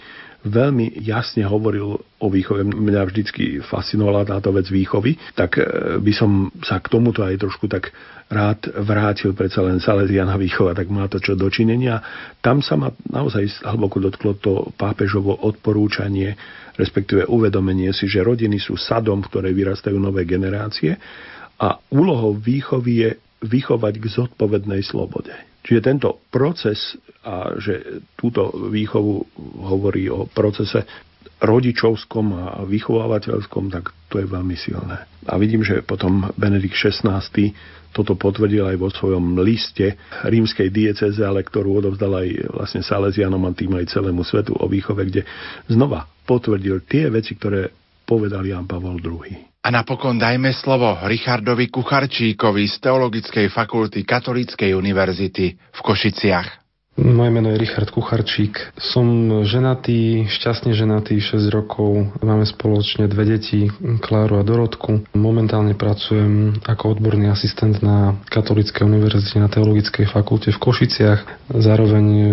veľmi 0.44 1.00
jasne 1.04 1.44
hovoril 1.44 2.00
o 2.00 2.26
výchove. 2.28 2.64
Mňa 2.64 3.02
vždycky 3.04 3.60
fascinovala 3.60 4.24
táto 4.24 4.52
vec 4.56 4.68
výchovy, 4.72 5.16
tak 5.36 5.60
e, 5.60 5.62
by 6.00 6.12
som 6.16 6.48
sa 6.64 6.80
k 6.80 6.88
tomuto 6.88 7.20
aj 7.20 7.36
trošku 7.36 7.68
tak 7.68 7.92
rád 8.30 8.70
vrátil, 8.86 9.34
predsa 9.34 9.60
len 9.60 9.82
Salesiana 9.82 10.38
výchova, 10.38 10.72
tak 10.72 10.88
má 10.88 11.10
to 11.10 11.18
čo 11.18 11.34
dočinenia. 11.34 12.00
Tam 12.38 12.62
sa 12.62 12.78
ma 12.78 12.88
naozaj 13.10 13.66
hlboko 13.66 13.98
dotklo 13.98 14.38
to 14.38 14.52
pápežovo 14.78 15.34
odporúčanie, 15.34 16.38
respektíve 16.78 17.26
uvedomenie 17.26 17.90
si, 17.90 18.06
že 18.06 18.22
rodiny 18.22 18.62
sú 18.62 18.78
sadom, 18.78 19.20
v 19.20 19.28
ktorej 19.28 19.52
vyrastajú 19.52 19.98
nové 19.98 20.24
generácie 20.24 20.94
a 21.60 21.76
úlohou 21.92 22.38
výchovy 22.38 22.92
je 23.04 23.10
vychovať 23.44 23.94
k 23.98 24.06
zodpovednej 24.08 24.80
slobode. 24.86 25.49
Čiže 25.60 25.80
tento 25.84 26.24
proces 26.32 26.96
a 27.20 27.52
že 27.60 28.00
túto 28.16 28.48
výchovu 28.72 29.28
hovorí 29.60 30.08
o 30.08 30.24
procese 30.24 30.88
rodičovskom 31.40 32.26
a 32.36 32.44
vychovávateľskom, 32.64 33.72
tak 33.72 33.92
to 34.12 34.20
je 34.20 34.26
veľmi 34.28 34.56
silné. 34.56 35.04
A 35.28 35.36
vidím, 35.36 35.64
že 35.64 35.84
potom 35.84 36.28
Benedikt 36.36 36.76
XVI 36.76 37.20
toto 37.90 38.14
potvrdil 38.14 38.70
aj 38.70 38.76
vo 38.78 38.88
svojom 38.92 39.40
liste 39.42 39.98
rímskej 40.22 40.70
dieceze, 40.70 41.20
ale 41.26 41.42
ktorú 41.42 41.82
odovzdal 41.82 42.22
aj 42.22 42.28
vlastne 42.54 42.82
Salesianom 42.84 43.42
a 43.44 43.56
tým 43.56 43.74
aj 43.74 43.90
celému 43.90 44.22
svetu 44.22 44.54
o 44.54 44.64
výchove, 44.70 45.02
kde 45.10 45.26
znova 45.66 46.06
potvrdil 46.28 46.86
tie 46.86 47.10
veci, 47.10 47.34
ktoré 47.34 47.72
povedal 48.06 48.46
Jan 48.46 48.68
Pavol 48.70 49.02
II. 49.02 49.49
A 49.60 49.68
napokon 49.68 50.16
dajme 50.16 50.56
slovo 50.56 50.96
Richardovi 51.04 51.68
Kucharčíkovi 51.68 52.64
z 52.64 52.80
Teologickej 52.80 53.52
fakulty 53.52 54.08
Katolíckej 54.08 54.72
univerzity 54.72 55.52
v 55.52 55.80
Košiciach. 55.84 56.59
Moje 57.00 57.32
meno 57.32 57.48
je 57.48 57.56
Richard 57.56 57.88
Kucharčík. 57.88 58.76
Som 58.76 59.40
ženatý, 59.48 60.28
šťastne 60.28 60.76
ženatý, 60.76 61.16
6 61.16 61.48
rokov. 61.48 62.12
Máme 62.20 62.44
spoločne 62.44 63.08
dve 63.08 63.24
deti, 63.24 63.72
Kláru 64.04 64.36
a 64.36 64.44
Dorotku. 64.44 65.08
Momentálne 65.16 65.72
pracujem 65.72 66.60
ako 66.60 67.00
odborný 67.00 67.32
asistent 67.32 67.80
na 67.80 68.20
Katolíckej 68.28 68.84
univerzite 68.84 69.40
na 69.40 69.48
Teologickej 69.48 70.12
fakulte 70.12 70.52
v 70.52 70.60
Košiciach. 70.60 71.48
Zároveň 71.48 72.06
e, 72.12 72.26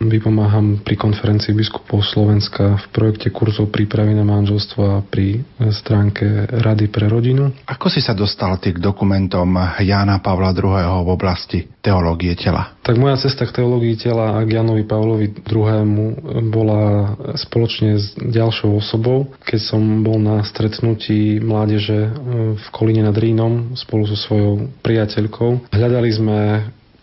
vypomáham 0.00 0.80
pri 0.80 0.96
konferencii 0.96 1.52
biskupov 1.52 2.00
Slovenska 2.00 2.80
v 2.80 2.86
projekte 2.96 3.28
kurzov 3.28 3.68
prípravy 3.68 4.16
na 4.16 4.24
manželstvo 4.24 4.80
a 4.96 5.04
pri 5.04 5.44
stránke 5.76 6.48
Rady 6.48 6.88
pre 6.88 7.12
rodinu. 7.12 7.52
Ako 7.68 7.92
si 7.92 8.00
sa 8.00 8.16
dostal 8.16 8.56
ty 8.64 8.72
k 8.72 8.80
dokumentom 8.80 9.76
Jána 9.84 10.24
Pavla 10.24 10.56
II. 10.56 11.04
v 11.04 11.10
oblasti 11.12 11.75
teológie 11.86 12.34
tela? 12.34 12.74
Tak 12.82 12.98
moja 12.98 13.14
cesta 13.14 13.46
k 13.46 13.62
teológii 13.62 13.94
tela 13.94 14.34
a 14.34 14.42
k 14.42 14.58
Janovi 14.58 14.82
Pavlovi 14.82 15.30
II. 15.46 16.50
bola 16.50 17.14
spoločne 17.38 18.02
s 18.02 18.18
ďalšou 18.18 18.74
osobou, 18.74 19.30
keď 19.46 19.60
som 19.62 20.02
bol 20.02 20.18
na 20.18 20.42
stretnutí 20.42 21.38
mládeže 21.38 21.98
e, 22.02 22.10
v 22.58 22.66
Kolíne 22.74 23.06
nad 23.06 23.14
Rínom 23.14 23.78
spolu 23.78 24.10
so 24.10 24.18
svojou 24.18 24.66
priateľkou. 24.82 25.70
Hľadali 25.70 26.10
sme 26.10 26.38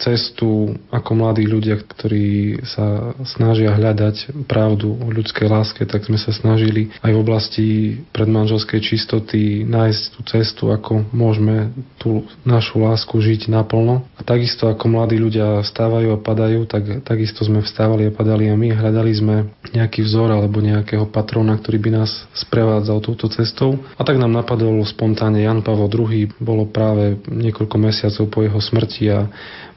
cestu 0.03 0.75
ako 0.91 1.11
mladí 1.15 1.47
ľudia, 1.47 1.79
ktorí 1.79 2.59
sa 2.67 3.15
snažia 3.23 3.71
hľadať 3.71 4.45
pravdu 4.51 4.91
o 4.91 5.07
ľudskej 5.07 5.47
láske, 5.47 5.87
tak 5.87 6.03
sme 6.03 6.19
sa 6.19 6.35
snažili 6.35 6.91
aj 6.99 7.11
v 7.15 7.21
oblasti 7.23 7.67
predmanželskej 8.11 8.79
čistoty 8.83 9.63
nájsť 9.63 10.01
tú 10.11 10.19
cestu, 10.27 10.63
ako 10.75 11.07
môžeme 11.15 11.71
tú 11.95 12.27
našu 12.43 12.83
lásku 12.83 13.15
žiť 13.15 13.47
naplno. 13.47 14.03
A 14.19 14.21
takisto 14.27 14.67
ako 14.67 14.91
mladí 14.91 15.15
ľudia 15.15 15.63
vstávajú 15.63 16.11
a 16.11 16.19
padajú, 16.19 16.67
tak 16.67 17.07
takisto 17.07 17.47
sme 17.47 17.63
vstávali 17.63 18.11
a 18.11 18.15
padali 18.15 18.51
a 18.51 18.59
my 18.59 18.75
hľadali 18.75 19.11
sme 19.15 19.35
nejaký 19.71 20.03
vzor 20.03 20.35
alebo 20.35 20.59
nejakého 20.59 21.07
patrona, 21.07 21.55
ktorý 21.55 21.79
by 21.79 21.89
nás 22.03 22.11
sprevádzal 22.35 22.99
touto 22.99 23.31
cestou. 23.31 23.79
A 23.95 24.03
tak 24.03 24.19
nám 24.19 24.35
napadol 24.35 24.83
spontánne 24.83 25.39
Jan 25.39 25.63
Pavel 25.63 25.87
II, 25.87 26.27
bolo 26.43 26.67
práve 26.67 27.17
niekoľko 27.29 27.75
mesiacov 27.79 28.25
po 28.27 28.39
jeho 28.43 28.59
smrti 28.59 29.03
a 29.13 29.19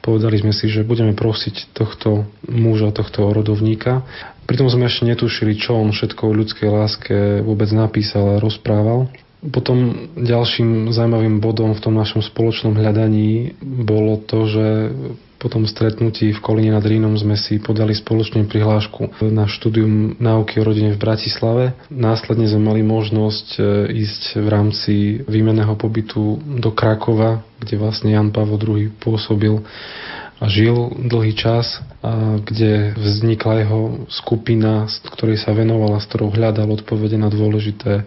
Povedali 0.06 0.38
sme 0.38 0.54
si, 0.54 0.70
že 0.70 0.86
budeme 0.86 1.18
prosiť 1.18 1.74
tohto 1.74 2.30
muža, 2.46 2.94
tohto 2.94 3.34
rodovníka. 3.34 4.06
Pritom 4.46 4.70
sme 4.70 4.86
ešte 4.86 5.02
netušili, 5.02 5.58
čo 5.58 5.82
on 5.82 5.90
všetko 5.90 6.30
o 6.30 6.36
ľudskej 6.38 6.68
láske 6.70 7.16
vôbec 7.42 7.66
napísal 7.74 8.38
a 8.38 8.42
rozprával. 8.42 9.10
Potom 9.42 10.06
ďalším 10.14 10.94
zaujímavým 10.94 11.42
bodom 11.42 11.74
v 11.74 11.82
tom 11.82 11.98
našom 11.98 12.22
spoločnom 12.22 12.78
hľadaní 12.78 13.58
bolo 13.60 14.22
to, 14.22 14.46
že 14.46 14.66
po 15.36 15.52
tom 15.52 15.68
stretnutí 15.68 16.32
v 16.32 16.40
Kolíne 16.40 16.72
nad 16.72 16.84
Rínom 16.84 17.12
sme 17.16 17.36
si 17.36 17.60
podali 17.60 17.92
spoločne 17.92 18.48
prihlášku 18.48 19.20
na 19.28 19.44
štúdium 19.44 20.16
náuky 20.16 20.60
o 20.60 20.66
rodine 20.66 20.96
v 20.96 21.02
Bratislave. 21.02 21.76
Následne 21.92 22.48
sme 22.48 22.72
mali 22.72 22.80
možnosť 22.80 23.46
e, 23.56 23.60
ísť 24.00 24.22
v 24.40 24.48
rámci 24.48 24.92
výmeného 25.28 25.76
pobytu 25.76 26.40
do 26.40 26.72
Krakova, 26.72 27.44
kde 27.60 27.76
vlastne 27.76 28.16
Jan 28.16 28.32
Pavel 28.32 28.56
II 28.56 28.88
pôsobil 28.96 29.60
a 30.36 30.52
žil 30.52 30.92
dlhý 31.08 31.32
čas, 31.32 31.80
a 32.04 32.36
kde 32.38 32.92
vznikla 32.92 33.64
jeho 33.64 33.80
skupina, 34.12 34.84
ktorej 35.16 35.40
sa 35.40 35.56
venovala, 35.56 35.96
s 35.96 36.06
ktorou 36.12 36.28
hľadal 36.28 36.76
odpovede 36.76 37.16
na 37.16 37.32
dôležité 37.32 38.04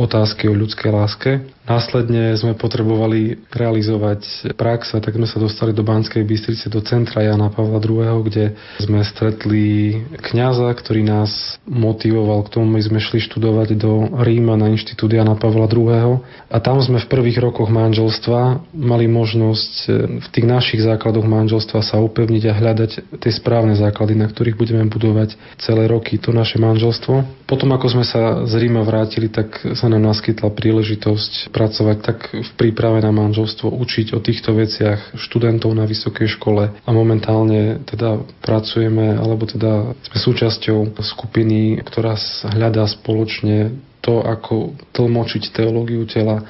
otázky 0.00 0.48
o 0.48 0.56
ľudskej 0.56 0.90
láske. 0.90 1.30
Následne 1.68 2.34
sme 2.34 2.58
potrebovali 2.58 3.46
realizovať 3.52 4.50
prax 4.58 4.96
a 4.96 4.98
tak 4.98 5.14
sme 5.14 5.28
sa 5.28 5.38
dostali 5.38 5.70
do 5.70 5.86
Banskej 5.86 6.24
Bystrice, 6.26 6.72
do 6.72 6.82
centra 6.82 7.22
Jana 7.22 7.52
Pavla 7.52 7.78
II, 7.78 8.26
kde 8.26 8.58
sme 8.80 9.04
stretli 9.06 9.94
kňaza, 10.18 10.66
ktorý 10.72 11.06
nás 11.06 11.60
motivoval 11.68 12.42
k 12.48 12.58
tomu, 12.58 12.74
my 12.74 12.82
sme 12.82 12.98
šli 12.98 13.22
študovať 13.22 13.78
do 13.78 14.08
Ríma 14.18 14.58
na 14.58 14.72
inštitút 14.72 15.14
Jana 15.14 15.36
Pavla 15.38 15.70
II. 15.70 16.24
A 16.50 16.56
tam 16.58 16.80
sme 16.82 16.98
v 16.98 17.06
prvých 17.06 17.38
rokoch 17.38 17.70
manželstva 17.70 18.72
mali 18.74 19.06
možnosť 19.06 19.74
v 20.16 20.28
tých 20.32 20.46
našich 20.48 20.80
základoch 20.82 21.28
manželstva 21.28 21.84
sa 21.84 22.02
upevniť 22.02 22.50
a 22.50 22.56
hľadať 22.56 22.90
tie 23.20 23.32
správne 23.36 23.76
základy, 23.78 24.18
na 24.18 24.26
ktorých 24.26 24.58
budeme 24.58 24.88
budovať 24.90 25.38
celé 25.62 25.86
roky 25.86 26.18
to 26.18 26.34
naše 26.34 26.58
manželstvo. 26.58 27.46
Potom, 27.46 27.70
ako 27.70 27.86
sme 27.94 28.04
sa 28.06 28.42
z 28.46 28.54
Ríma 28.58 28.82
vrátili, 28.82 29.30
tak 29.30 29.54
sa 29.74 29.89
nám 29.90 30.14
naskytla 30.14 30.54
príležitosť 30.54 31.50
pracovať 31.50 31.96
tak 32.00 32.18
v 32.30 32.50
príprave 32.54 33.02
na 33.02 33.10
manželstvo, 33.10 33.68
učiť 33.68 34.14
o 34.14 34.22
týchto 34.22 34.54
veciach 34.54 35.18
študentov 35.18 35.74
na 35.74 35.84
vysokej 35.84 36.30
škole 36.38 36.70
a 36.70 36.90
momentálne 36.94 37.82
teda 37.84 38.22
pracujeme, 38.40 39.18
alebo 39.18 39.50
teda 39.50 39.98
sme 40.06 40.18
súčasťou 40.22 40.94
skupiny, 41.02 41.82
ktorá 41.82 42.14
hľadá 42.54 42.86
spoločne 42.86 43.74
to, 44.00 44.22
ako 44.22 44.78
tlmočiť 44.96 45.52
teológiu 45.52 46.06
tela 46.08 46.46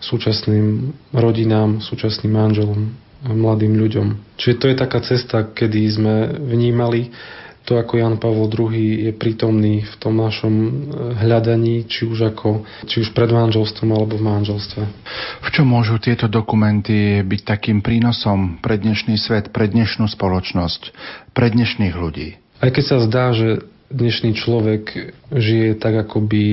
súčasným 0.00 0.96
rodinám, 1.14 1.80
súčasným 1.80 2.32
manželom, 2.32 2.92
mladým 3.20 3.76
ľuďom. 3.76 4.36
Čiže 4.40 4.56
to 4.56 4.66
je 4.72 4.76
taká 4.80 5.00
cesta, 5.04 5.52
kedy 5.52 5.80
sme 5.92 6.14
vnímali 6.40 7.12
to, 7.70 7.78
ako 7.78 8.02
Jan 8.02 8.18
Pavol 8.18 8.50
II 8.50 8.74
je 9.06 9.14
prítomný 9.14 9.86
v 9.86 9.94
tom 10.02 10.18
našom 10.18 10.50
e, 10.50 10.70
hľadaní, 11.22 11.86
či 11.86 12.02
už, 12.02 12.34
ako, 12.34 12.66
či 12.90 13.06
už 13.06 13.14
pred 13.14 13.30
manželstvom 13.30 13.94
alebo 13.94 14.18
v 14.18 14.26
manželstve. 14.26 14.82
V 15.46 15.48
čom 15.54 15.70
môžu 15.70 16.02
tieto 16.02 16.26
dokumenty 16.26 17.22
byť 17.22 17.40
takým 17.46 17.78
prínosom 17.78 18.58
pre 18.58 18.74
dnešný 18.74 19.14
svet, 19.14 19.54
pre 19.54 19.70
dnešnú 19.70 20.10
spoločnosť, 20.10 20.90
pre 21.30 21.46
dnešných 21.46 21.94
ľudí? 21.94 22.42
Aj 22.58 22.74
keď 22.74 22.84
sa 22.90 22.98
zdá, 23.06 23.30
že 23.30 23.62
dnešný 23.94 24.34
človek 24.34 25.14
žije 25.30 25.78
tak, 25.78 26.10
ako 26.10 26.26
by 26.26 26.44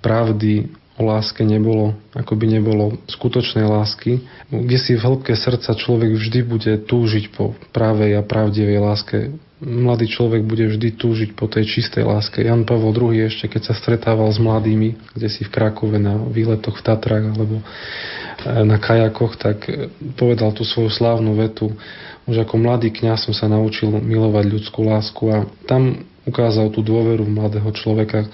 pravdy 0.00 0.72
o 0.94 1.02
láske 1.04 1.42
nebolo, 1.42 1.98
ako 2.14 2.38
by 2.38 2.46
nebolo 2.46 2.96
skutočnej 3.10 3.66
lásky, 3.66 4.22
kde 4.48 4.78
si 4.78 4.94
v 4.94 5.02
hĺbke 5.02 5.34
srdca 5.34 5.74
človek 5.74 6.14
vždy 6.14 6.40
bude 6.46 6.72
túžiť 6.86 7.34
po 7.34 7.58
pravej 7.74 8.14
a 8.16 8.22
pravdivej 8.22 8.78
láske 8.78 9.18
mladý 9.62 10.10
človek 10.10 10.42
bude 10.42 10.66
vždy 10.66 10.98
túžiť 10.98 11.30
po 11.38 11.46
tej 11.46 11.68
čistej 11.68 12.02
láske. 12.02 12.42
Jan 12.42 12.66
Pavel 12.66 12.90
II 12.90 13.14
ešte, 13.22 13.46
keď 13.46 13.70
sa 13.70 13.74
stretával 13.74 14.26
s 14.34 14.42
mladými, 14.42 15.14
kde 15.14 15.28
si 15.30 15.46
v 15.46 15.52
Krakove 15.54 16.00
na 16.02 16.18
výletoch 16.18 16.74
v 16.74 16.82
Tatrách 16.82 17.30
alebo 17.30 17.62
na 18.44 18.76
kajakoch, 18.76 19.40
tak 19.40 19.64
e, 19.66 19.88
povedal 20.14 20.52
tú 20.52 20.62
svoju 20.62 20.92
slávnu 20.92 21.34
vetu. 21.36 21.72
Už 22.24 22.40
ako 22.40 22.56
mladý 22.60 22.92
kňaz 22.92 23.28
som 23.28 23.34
sa 23.36 23.46
naučil 23.48 23.88
milovať 23.88 24.44
ľudskú 24.48 24.84
lásku 24.84 25.22
a 25.28 25.44
tam 25.68 26.04
ukázal 26.24 26.72
tú 26.72 26.80
dôveru 26.80 27.28
mladého 27.28 27.68
človeka, 27.76 28.24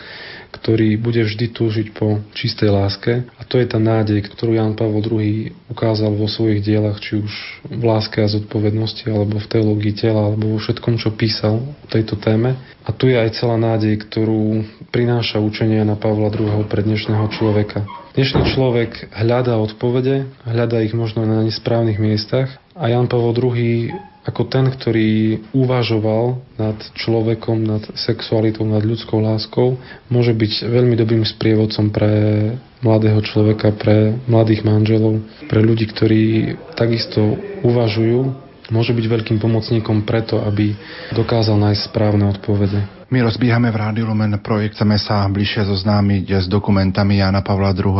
ktorý 0.51 0.99
bude 0.99 1.23
vždy 1.23 1.46
túžiť 1.55 1.87
po 1.94 2.23
čistej 2.35 2.70
láske. 2.70 3.27
A 3.38 3.42
to 3.46 3.59
je 3.59 3.66
tá 3.70 3.79
nádej, 3.79 4.27
ktorú 4.31 4.59
Jan 4.59 4.75
Pavel 4.75 5.03
II 5.03 5.55
ukázal 5.70 6.11
vo 6.14 6.27
svojich 6.27 6.62
dielach, 6.62 6.99
či 6.99 7.23
už 7.23 7.33
v 7.70 7.83
láske 7.83 8.23
a 8.23 8.31
zodpovednosti, 8.31 9.07
alebo 9.11 9.38
v 9.38 9.51
teológii 9.51 9.94
tela, 9.94 10.31
alebo 10.31 10.55
vo 10.55 10.59
všetkom, 10.59 10.99
čo 10.99 11.14
písal 11.14 11.62
o 11.62 11.87
tejto 11.90 12.18
téme. 12.18 12.59
A 12.83 12.90
tu 12.90 13.07
je 13.07 13.18
aj 13.18 13.38
celá 13.38 13.59
nádej, 13.59 14.03
ktorú 14.11 14.66
prináša 14.90 15.38
učenie 15.38 15.83
na 15.87 15.94
Pavla 15.94 16.31
II 16.35 16.66
pre 16.66 16.83
dnešného 16.83 17.27
človeka. 17.35 17.87
Dnešný 18.11 18.42
človek 18.59 19.14
hľadá 19.14 19.55
odpovede, 19.62 20.27
hľadá 20.42 20.83
ich 20.83 20.90
možno 20.99 21.23
na 21.23 21.46
nesprávnych 21.46 22.03
miestach 22.03 22.59
a 22.75 22.90
Jan 22.90 23.07
Pavel 23.07 23.38
II 23.38 23.94
ako 24.27 24.51
ten, 24.51 24.66
ktorý 24.66 25.40
uvažoval 25.55 26.42
nad 26.59 26.77
človekom, 26.99 27.57
nad 27.64 27.87
sexualitou, 27.94 28.66
nad 28.66 28.83
ľudskou 28.83 29.23
láskou, 29.23 29.79
môže 30.12 30.35
byť 30.35 30.68
veľmi 30.68 30.99
dobrým 30.99 31.25
sprievodcom 31.25 31.88
pre 31.94 32.11
mladého 32.85 33.23
človeka, 33.25 33.73
pre 33.79 34.12
mladých 34.27 34.66
manželov, 34.66 35.23
pre 35.46 35.64
ľudí, 35.64 35.88
ktorí 35.88 36.23
takisto 36.75 37.38
uvažujú, 37.62 38.18
môže 38.75 38.90
byť 38.90 39.07
veľkým 39.07 39.38
pomocníkom 39.38 40.03
preto, 40.05 40.42
aby 40.42 40.75
dokázal 41.14 41.57
nájsť 41.57 41.94
správne 41.94 42.29
odpovede. 42.29 42.99
My 43.11 43.27
rozbiehame 43.27 43.75
v 43.75 43.81
Rádiu 43.83 44.07
Lumen 44.07 44.38
projekt, 44.38 44.79
chceme 44.79 44.94
sa 44.94 45.27
bližšie 45.27 45.66
zoznámiť 45.66 46.31
s 46.31 46.46
dokumentami 46.46 47.18
Jana 47.18 47.42
Pavla 47.42 47.75
II. 47.75 47.90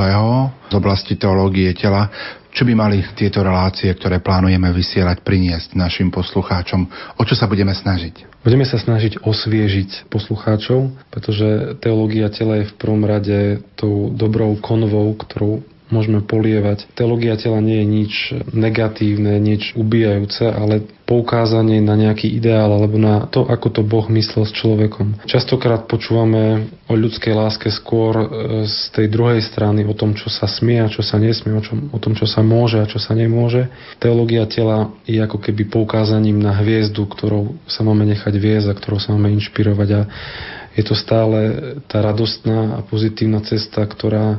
z 0.71 0.75
oblasti 0.79 1.19
teológie 1.19 1.75
tela. 1.75 2.07
Čo 2.55 2.63
by 2.63 2.79
mali 2.79 3.03
tieto 3.19 3.43
relácie, 3.43 3.91
ktoré 3.91 4.23
plánujeme 4.23 4.71
vysielať, 4.71 5.27
priniesť 5.27 5.75
našim 5.75 6.15
poslucháčom? 6.15 6.87
O 7.19 7.23
čo 7.27 7.35
sa 7.35 7.51
budeme 7.51 7.75
snažiť? 7.75 8.47
Budeme 8.47 8.63
sa 8.63 8.79
snažiť 8.79 9.27
osviežiť 9.27 10.07
poslucháčov, 10.07 10.95
pretože 11.11 11.75
teológia 11.83 12.31
tela 12.31 12.63
je 12.63 12.71
v 12.71 12.75
prvom 12.79 13.03
rade 13.03 13.67
tou 13.75 14.15
dobrou 14.15 14.63
konvou, 14.63 15.11
ktorou 15.19 15.67
môžeme 15.91 16.25
polievať. 16.25 16.89
Teológia 16.95 17.37
tela 17.37 17.59
nie 17.63 17.83
je 17.83 17.87
nič 17.87 18.13
negatívne, 18.55 19.37
nič 19.39 19.75
ubijajúce, 19.75 20.47
ale 20.47 20.87
poukázanie 21.11 21.83
na 21.83 21.99
nejaký 21.99 22.31
ideál 22.31 22.71
alebo 22.71 22.95
na 22.95 23.27
to, 23.27 23.43
ako 23.43 23.69
to 23.75 23.83
Boh 23.83 24.07
myslel 24.15 24.47
s 24.47 24.55
človekom. 24.55 25.27
Častokrát 25.27 25.91
počúvame 25.91 26.71
o 26.87 26.95
ľudskej 26.95 27.35
láske 27.35 27.67
skôr 27.75 28.15
e, 28.15 28.27
z 28.71 28.95
tej 28.95 29.11
druhej 29.11 29.43
strany, 29.43 29.83
o 29.83 29.91
tom, 29.91 30.15
čo 30.15 30.31
sa 30.31 30.47
smie 30.47 30.79
a 30.79 30.87
čo 30.87 31.03
sa 31.03 31.19
nesmie, 31.19 31.59
o, 31.59 31.63
čom, 31.67 31.91
o 31.91 31.99
tom, 31.99 32.15
čo 32.15 32.31
sa 32.31 32.47
môže 32.47 32.79
a 32.79 32.87
čo 32.87 33.03
sa 33.03 33.19
nemôže. 33.19 33.67
Teológia 33.99 34.47
tela 34.47 34.95
je 35.03 35.19
ako 35.19 35.43
keby 35.43 35.67
poukázaním 35.67 36.39
na 36.39 36.55
hviezdu, 36.63 37.03
ktorou 37.11 37.59
sa 37.67 37.83
máme 37.83 38.07
nechať 38.07 38.35
viesť 38.39 38.71
a 38.71 38.79
ktorou 38.79 39.03
sa 39.03 39.11
máme 39.11 39.35
inšpirovať 39.35 39.89
a 39.91 40.01
je 40.79 40.87
to 40.87 40.95
stále 40.95 41.35
tá 41.91 41.99
radostná 41.99 42.79
a 42.79 42.87
pozitívna 42.87 43.43
cesta, 43.43 43.83
ktorá 43.83 44.39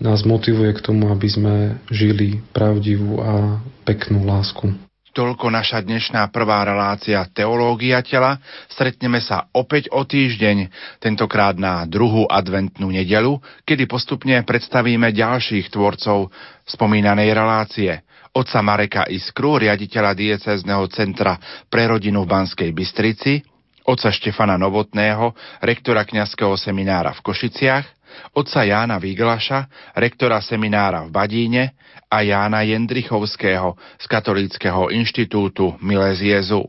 nás 0.00 0.24
motivuje 0.24 0.72
k 0.72 0.80
tomu, 0.80 1.12
aby 1.12 1.28
sme 1.28 1.54
žili 1.92 2.40
pravdivú 2.56 3.20
a 3.20 3.60
peknú 3.84 4.24
lásku. 4.24 4.72
Toľko 5.10 5.50
naša 5.50 5.82
dnešná 5.82 6.30
prvá 6.30 6.62
relácia 6.62 7.20
Teológia 7.34 8.00
tela. 8.00 8.38
Stretneme 8.70 9.18
sa 9.18 9.50
opäť 9.52 9.90
o 9.90 10.06
týždeň, 10.06 10.70
tentokrát 11.02 11.58
na 11.58 11.82
druhú 11.84 12.30
adventnú 12.30 12.88
nedelu, 12.94 13.42
kedy 13.66 13.90
postupne 13.90 14.38
predstavíme 14.46 15.10
ďalších 15.10 15.68
tvorcov 15.68 16.30
spomínanej 16.64 17.28
relácie. 17.34 18.00
Otca 18.30 18.62
Mareka 18.62 19.10
Iskru, 19.10 19.58
riaditeľa 19.58 20.14
diecezneho 20.14 20.86
centra 20.94 21.34
pre 21.66 21.90
rodinu 21.90 22.22
v 22.22 22.30
Banskej 22.30 22.70
Bystrici, 22.70 23.42
otca 23.82 24.14
Štefana 24.14 24.54
Novotného, 24.54 25.34
rektora 25.58 26.06
kňazského 26.06 26.54
seminára 26.54 27.10
v 27.18 27.26
Košiciach, 27.26 27.99
otca 28.32 28.62
Jána 28.62 28.96
Viglaša, 29.02 29.92
rektora 29.98 30.38
seminára 30.40 31.04
v 31.06 31.10
Badíne 31.10 31.64
a 32.10 32.22
Jána 32.22 32.62
Jendrichovského 32.62 33.74
z 33.98 34.04
Katolíckého 34.06 34.90
inštitútu 34.90 35.78
Miles 35.82 36.22
Jezu. 36.22 36.66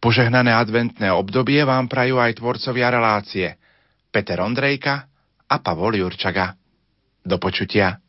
Požehnané 0.00 0.56
adventné 0.56 1.12
obdobie 1.12 1.60
vám 1.62 1.86
prajú 1.86 2.16
aj 2.16 2.40
tvorcovia 2.40 2.88
relácie 2.88 3.60
Peter 4.08 4.40
Ondrejka 4.40 5.06
a 5.46 5.56
Pavol 5.60 6.00
Jurčaga. 6.00 6.56
Do 7.20 7.36
počutia. 7.36 8.00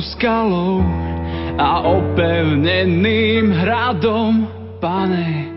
Skalou 0.00 0.80
a 1.60 1.84
opevneným 1.84 3.52
hradom. 3.52 4.48
Pane, 4.80 5.50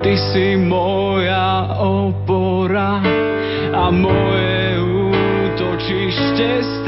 Ty 0.00 0.16
si 0.32 0.56
moja 0.56 1.76
opora 1.76 3.04
a 3.76 3.92
moje 3.92 4.80
útočište 4.80 6.48
stále, 6.64 6.79